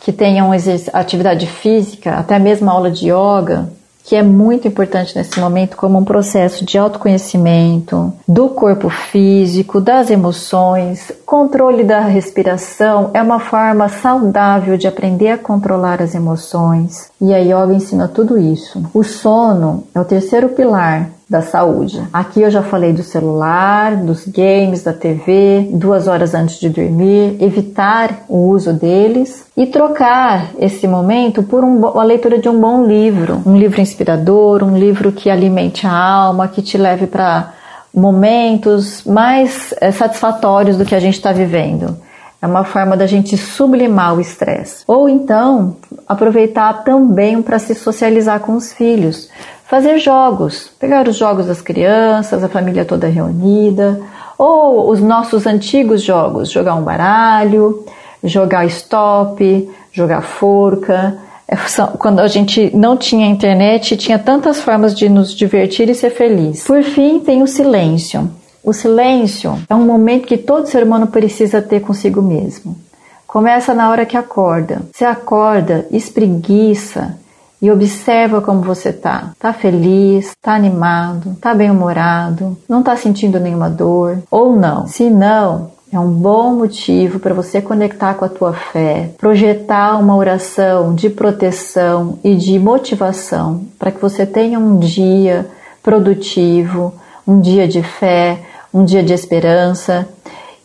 que 0.00 0.12
tenham 0.12 0.50
atividade 0.92 1.46
física, 1.46 2.14
até 2.14 2.36
mesmo 2.36 2.68
aula 2.68 2.90
de 2.90 3.06
yoga, 3.12 3.70
que 4.02 4.16
é 4.16 4.24
muito 4.24 4.66
importante 4.66 5.14
nesse 5.14 5.38
momento 5.38 5.76
como 5.76 5.98
um 5.98 6.04
processo 6.04 6.64
de 6.64 6.76
autoconhecimento 6.76 8.12
do 8.26 8.48
corpo 8.48 8.88
físico, 8.88 9.80
das 9.80 10.10
emoções, 10.10 11.12
controle 11.24 11.84
da 11.84 12.00
respiração 12.00 13.10
é 13.14 13.22
uma 13.22 13.38
forma 13.38 13.88
saudável 13.88 14.76
de 14.76 14.88
aprender 14.88 15.28
a 15.28 15.38
controlar 15.38 16.02
as 16.02 16.14
emoções. 16.14 17.08
E 17.20 17.32
a 17.32 17.38
yoga 17.38 17.74
ensina 17.74 18.08
tudo 18.08 18.36
isso. 18.36 18.82
O 18.92 19.04
sono 19.04 19.84
é 19.94 20.00
o 20.00 20.04
terceiro 20.04 20.48
pilar 20.48 21.08
da 21.30 21.40
saúde. 21.40 22.02
Aqui 22.12 22.42
eu 22.42 22.50
já 22.50 22.60
falei 22.60 22.92
do 22.92 23.04
celular, 23.04 23.94
dos 23.94 24.26
games, 24.26 24.82
da 24.82 24.92
TV, 24.92 25.68
duas 25.70 26.08
horas 26.08 26.34
antes 26.34 26.58
de 26.58 26.68
dormir, 26.68 27.36
evitar 27.40 28.24
o 28.28 28.48
uso 28.48 28.72
deles 28.72 29.46
e 29.56 29.64
trocar 29.64 30.50
esse 30.58 30.88
momento 30.88 31.44
por 31.44 31.62
um, 31.62 31.86
a 31.96 32.02
leitura 32.02 32.40
de 32.40 32.48
um 32.48 32.60
bom 32.60 32.84
livro, 32.84 33.40
um 33.46 33.56
livro 33.56 33.80
inspirador, 33.80 34.64
um 34.64 34.76
livro 34.76 35.12
que 35.12 35.30
alimente 35.30 35.86
a 35.86 35.92
alma, 35.92 36.48
que 36.48 36.60
te 36.60 36.76
leve 36.76 37.06
para 37.06 37.54
momentos 37.94 39.04
mais 39.04 39.72
é, 39.80 39.92
satisfatórios 39.92 40.76
do 40.76 40.84
que 40.84 40.96
a 40.96 41.00
gente 41.00 41.14
está 41.14 41.30
vivendo. 41.30 41.96
É 42.42 42.46
uma 42.46 42.64
forma 42.64 42.96
da 42.96 43.06
gente 43.06 43.36
sublimar 43.36 44.16
o 44.16 44.20
estresse. 44.20 44.82
Ou 44.86 45.08
então, 45.08 45.76
aproveitar 46.08 46.82
também 46.84 47.42
para 47.42 47.58
se 47.58 47.74
socializar 47.74 48.40
com 48.40 48.54
os 48.54 48.72
filhos. 48.72 49.28
Fazer 49.70 50.00
jogos, 50.00 50.68
pegar 50.80 51.06
os 51.06 51.14
jogos 51.14 51.46
das 51.46 51.62
crianças, 51.62 52.42
a 52.42 52.48
família 52.48 52.84
toda 52.84 53.06
reunida, 53.06 54.00
ou 54.36 54.90
os 54.90 55.00
nossos 55.00 55.46
antigos 55.46 56.02
jogos, 56.02 56.50
jogar 56.50 56.74
um 56.74 56.82
baralho, 56.82 57.84
jogar 58.24 58.66
stop, 58.66 59.70
jogar 59.92 60.22
forca. 60.22 61.16
É, 61.46 61.54
quando 61.98 62.18
a 62.18 62.26
gente 62.26 62.76
não 62.76 62.96
tinha 62.96 63.28
internet, 63.28 63.96
tinha 63.96 64.18
tantas 64.18 64.60
formas 64.60 64.92
de 64.92 65.08
nos 65.08 65.32
divertir 65.32 65.88
e 65.88 65.94
ser 65.94 66.10
feliz. 66.10 66.64
Por 66.64 66.82
fim, 66.82 67.20
tem 67.20 67.40
o 67.40 67.46
silêncio. 67.46 68.28
O 68.64 68.72
silêncio 68.72 69.56
é 69.70 69.74
um 69.76 69.86
momento 69.86 70.26
que 70.26 70.36
todo 70.36 70.66
ser 70.66 70.82
humano 70.82 71.06
precisa 71.06 71.62
ter 71.62 71.78
consigo 71.78 72.20
mesmo. 72.20 72.76
Começa 73.24 73.72
na 73.72 73.88
hora 73.88 74.04
que 74.04 74.16
acorda. 74.16 74.82
Você 74.92 75.04
acorda, 75.04 75.86
espreguiça 75.92 77.19
e 77.60 77.70
observa 77.70 78.40
como 78.40 78.62
você 78.62 78.92
tá. 78.92 79.32
Tá 79.38 79.52
feliz, 79.52 80.34
tá 80.40 80.54
animado, 80.54 81.36
tá 81.40 81.54
bem-humorado, 81.54 82.56
não 82.68 82.82
tá 82.82 82.96
sentindo 82.96 83.38
nenhuma 83.38 83.68
dor 83.68 84.18
ou 84.30 84.56
não. 84.56 84.86
Se 84.86 85.10
não, 85.10 85.70
é 85.92 85.98
um 85.98 86.10
bom 86.10 86.54
motivo 86.54 87.18
para 87.18 87.34
você 87.34 87.60
conectar 87.60 88.14
com 88.14 88.24
a 88.24 88.28
tua 88.28 88.52
fé, 88.52 89.10
projetar 89.18 89.98
uma 89.98 90.16
oração 90.16 90.94
de 90.94 91.10
proteção 91.10 92.18
e 92.22 92.36
de 92.36 92.58
motivação 92.58 93.64
para 93.78 93.90
que 93.90 94.00
você 94.00 94.24
tenha 94.24 94.58
um 94.58 94.78
dia 94.78 95.48
produtivo, 95.82 96.94
um 97.26 97.40
dia 97.40 97.66
de 97.66 97.82
fé, 97.82 98.38
um 98.72 98.84
dia 98.84 99.02
de 99.02 99.12
esperança 99.12 100.08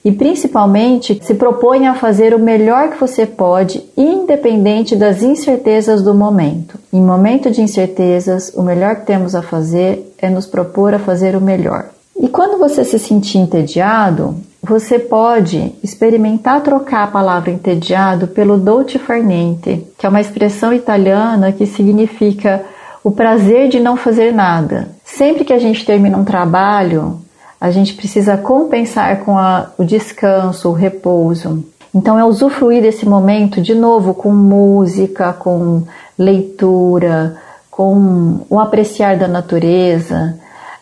e 0.05 0.11
principalmente 0.11 1.19
se 1.23 1.33
propõe 1.33 1.87
a 1.87 1.95
fazer 1.95 2.35
o 2.35 2.39
melhor 2.39 2.91
que 2.91 2.99
você 2.99 3.25
pode, 3.25 3.83
independente 3.97 4.95
das 4.95 5.23
incertezas 5.23 6.03
do 6.03 6.13
momento. 6.13 6.77
Em 6.93 7.01
momento 7.01 7.49
de 7.49 7.63
incertezas, 7.63 8.53
o 8.55 8.61
melhor 8.61 8.97
que 8.97 9.07
temos 9.07 9.33
a 9.33 9.41
fazer 9.41 10.13
é 10.19 10.29
nos 10.29 10.45
propor 10.45 10.93
a 10.93 10.99
fazer 10.99 11.35
o 11.35 11.41
melhor. 11.41 11.89
E 12.15 12.27
quando 12.27 12.59
você 12.59 12.85
se 12.85 12.99
sentir 12.99 13.39
entediado, 13.39 14.35
você 14.61 14.99
pode 14.99 15.73
experimentar 15.83 16.61
trocar 16.61 17.03
a 17.03 17.11
palavra 17.11 17.49
entediado 17.49 18.27
pelo 18.27 18.57
dolce 18.57 18.99
far 18.99 19.23
niente, 19.23 19.85
que 19.97 20.05
é 20.05 20.09
uma 20.09 20.21
expressão 20.21 20.71
italiana 20.71 21.51
que 21.51 21.65
significa 21.65 22.63
o 23.03 23.09
prazer 23.09 23.69
de 23.69 23.79
não 23.79 23.97
fazer 23.97 24.31
nada. 24.31 24.87
Sempre 25.03 25.43
que 25.43 25.53
a 25.53 25.59
gente 25.59 25.85
termina 25.85 26.17
um 26.17 26.23
trabalho, 26.23 27.24
a 27.65 27.71
gente 27.71 27.95
precisa 27.95 28.37
compensar 28.37 29.21
com 29.21 29.39
a, 29.39 29.71
o 29.75 29.83
descanso, 29.83 30.69
o 30.69 30.73
repouso. 30.73 31.65
Então, 31.95 32.19
é 32.19 32.23
usufruir 32.23 32.83
desse 32.83 33.07
momento 33.07 33.59
de 33.59 33.73
novo 33.73 34.13
com 34.13 34.31
música, 34.31 35.33
com 35.33 35.81
leitura, 36.15 37.37
com 37.71 38.41
o 38.47 38.59
apreciar 38.59 39.17
da 39.17 39.27
natureza, 39.27 40.37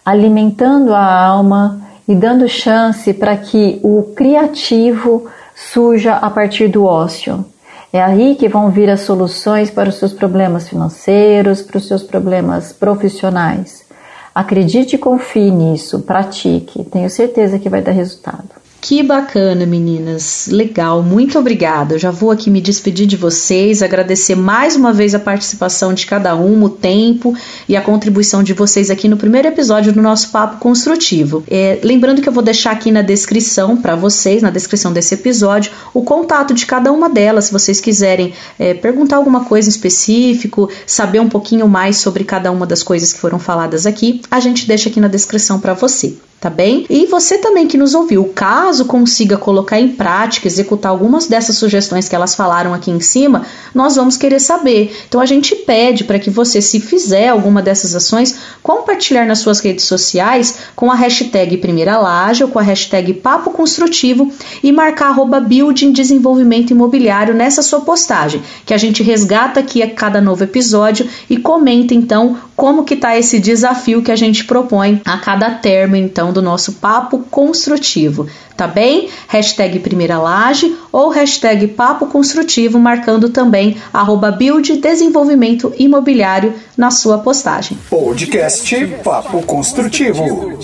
alimentando 0.06 0.93
a 0.93 1.26
alma 1.26 1.80
e 2.06 2.13
dando 2.13 2.50
chance 2.50 3.13
para 3.13 3.38
que 3.38 3.80
o 3.82 4.12
criativo 4.13 5.26
surja 5.56 6.15
a 6.15 6.30
partir 6.30 6.67
do 6.67 6.84
ócio. 6.84 7.46
É 7.93 8.04
aí 8.04 8.36
que 8.36 8.50
vão 8.50 8.69
vir 8.69 8.89
as 8.89 9.02
soluções 9.02 9.72
para 9.72 9.88
os 9.88 9.96
seus 9.96 10.12
problemas 10.12 10.67
financeiros, 10.67 11.62
para 11.62 11.78
os 11.78 11.88
seus 11.88 12.04
problemas 12.04 12.74
profissionais. 12.74 13.86
Acredite 14.34 14.96
e 14.96 15.00
confie 15.00 15.52
nisso, 15.52 16.02
pratique, 16.02 16.84
tenho 16.86 17.10
certeza 17.10 17.60
que 17.60 17.69
vai 17.69 17.82
dar 17.82 17.91
resultado. 17.91 18.62
Que 18.84 19.02
bacana, 19.02 19.65
meninas. 19.65 20.50
Legal, 20.52 21.02
muito 21.02 21.39
obrigada. 21.39 21.96
Eu 21.96 22.00
já 22.00 22.12
vou 22.12 22.32
aqui 22.32 22.50
me 22.50 22.60
despedir 22.60 23.08
de 23.08 23.15
vocês, 23.15 23.82
agradecer 23.82 24.36
mais 24.36 24.76
uma 24.76 24.91
vez 24.91 25.15
a 25.15 25.19
participação 25.19 25.93
de 25.93 26.06
cada 26.06 26.36
um, 26.36 26.62
o 26.62 26.69
tempo 26.69 27.34
e 27.65 27.78
a 27.78 27.82
contribuição 27.82 28.43
de 28.43 28.52
vocês 28.52 28.89
aqui 28.89 29.08
no 29.08 29.15
primeiro 29.15 29.48
episódio 29.48 29.93
do 29.93 30.02
nosso 30.02 30.32
Papo 30.32 30.58
Construtivo. 30.58 31.46
É, 31.50 31.80
lembrando 31.82 32.22
que 32.22 32.28
eu 32.28 32.34
vou 32.34 32.43
deixar 32.43 32.72
aqui 32.72 32.91
na 32.91 33.02
descrição 33.02 33.78
para 33.78 33.96
vocês, 33.96 34.41
na 34.41 34.50
descrição 34.50 34.91
desse 34.91 35.13
episódio, 35.13 35.72
o 35.93 36.02
contato 36.02 36.54
de 36.54 36.65
cada 36.65 36.91
uma 36.91 37.10
delas, 37.10 37.46
se 37.46 37.54
vocês 37.54 37.80
quiserem 37.80 38.34
é, 38.60 38.74
perguntar 38.74 39.15
alguma 39.15 39.46
coisa 39.46 39.69
em 39.69 39.72
específico, 39.72 40.69
saber 40.86 41.22
um 41.22 41.30
pouquinho 41.30 41.69
mais 41.69 42.00
sobre 42.00 42.26
cada 42.26 42.52
uma 42.52 42.67
das 42.67 42.84
coisas 42.84 43.13
que 43.13 43.19
foram 43.19 43.39
faladas 43.39 43.86
aqui, 43.86 44.22
a 44.30 44.41
gente 44.41 44.67
deixa 44.67 44.89
aqui 44.89 45.00
na 45.00 45.08
descrição 45.08 45.58
para 45.58 45.74
você 45.74 46.17
tá 46.43 46.49
bem? 46.49 46.86
E 46.89 47.06
você 47.06 47.38
também 47.38 47.69
que 47.69 47.77
nos 47.77 47.95
ouviu, 47.95 48.25
caso 48.36 48.84
consiga 48.84 49.38
colocar 49.38 49.79
em 49.79 49.88
prática, 49.88 50.45
executar 50.45 50.91
algumas 50.91 51.25
dessas 51.25 51.56
sugestões 51.56 52.10
que 52.10 52.15
elas 52.17 52.36
falaram 52.36 52.73
aqui 52.73 52.91
em 52.91 52.99
cima, 52.99 53.45
nós 53.73 53.95
vamos 53.95 54.17
querer 54.17 54.41
saber. 54.41 54.93
Então 55.08 55.21
a 55.21 55.25
gente 55.25 55.56
pede 55.56 56.03
para 56.03 56.19
que 56.19 56.29
você, 56.29 56.62
se 56.62 56.82
fizer 56.82 57.29
alguma 57.29 57.62
dessas 57.62 57.95
ações, 57.95 58.36
compartilhar 58.62 59.25
nas 59.25 59.39
suas 59.39 59.62
redes 59.62 59.86
sociais 59.86 60.56
com 60.75 60.91
a 60.91 60.95
hashtag 60.95 61.56
Primeira 61.60 61.97
Laje 61.97 62.43
ou 62.43 62.49
com 62.49 62.60
a 62.60 62.62
hashtag 62.62 63.13
Papo 63.13 63.51
Construtivo 63.51 64.29
e 64.62 64.69
marcar 64.73 65.12
arroba 65.12 65.39
Building 65.39 65.93
Desenvolvimento 65.93 66.71
Imobiliário 66.71 67.34
nessa 67.34 67.62
sua 67.62 67.79
postagem, 67.79 68.43
que 68.65 68.73
a 68.73 68.77
gente 68.77 69.01
resgata 69.01 69.62
aqui 69.62 69.82
a 69.82 69.89
cada 69.89 70.19
novo 70.19 70.43
episódio 70.43 71.08
e 71.29 71.38
comenta 71.38 71.93
então 71.93 72.38
como 72.63 72.86
que 72.86 72.95
tá 72.95 73.17
esse 73.17 73.41
desafio 73.41 74.02
que 74.02 74.10
a 74.10 74.15
gente 74.15 74.45
propõe 74.45 75.02
a 75.04 75.17
cada 75.17 75.52
termo 75.52 75.97
então 75.97 76.32
do 76.32 76.41
nosso 76.41 76.71
papo 76.76 77.19
construtivo, 77.30 78.26
tá 78.56 78.65
bem? 78.65 79.10
Hashtag 79.28 79.80
Primeira 79.80 80.17
Laje 80.17 80.73
ou 80.89 81.10
hashtag 81.10 81.67
Papo 81.67 82.06
Construtivo, 82.06 82.80
marcando 82.80 83.28
também 83.28 83.76
arroba 83.91 84.32
Build 84.32 84.78
Desenvolvimento 84.78 85.73
Imobiliário 85.78 86.54
na 86.78 86.89
sua 86.89 87.17
postagem. 87.17 87.78
Podcast 87.89 88.88
Papo 89.04 89.41
Construtivo. 89.41 90.58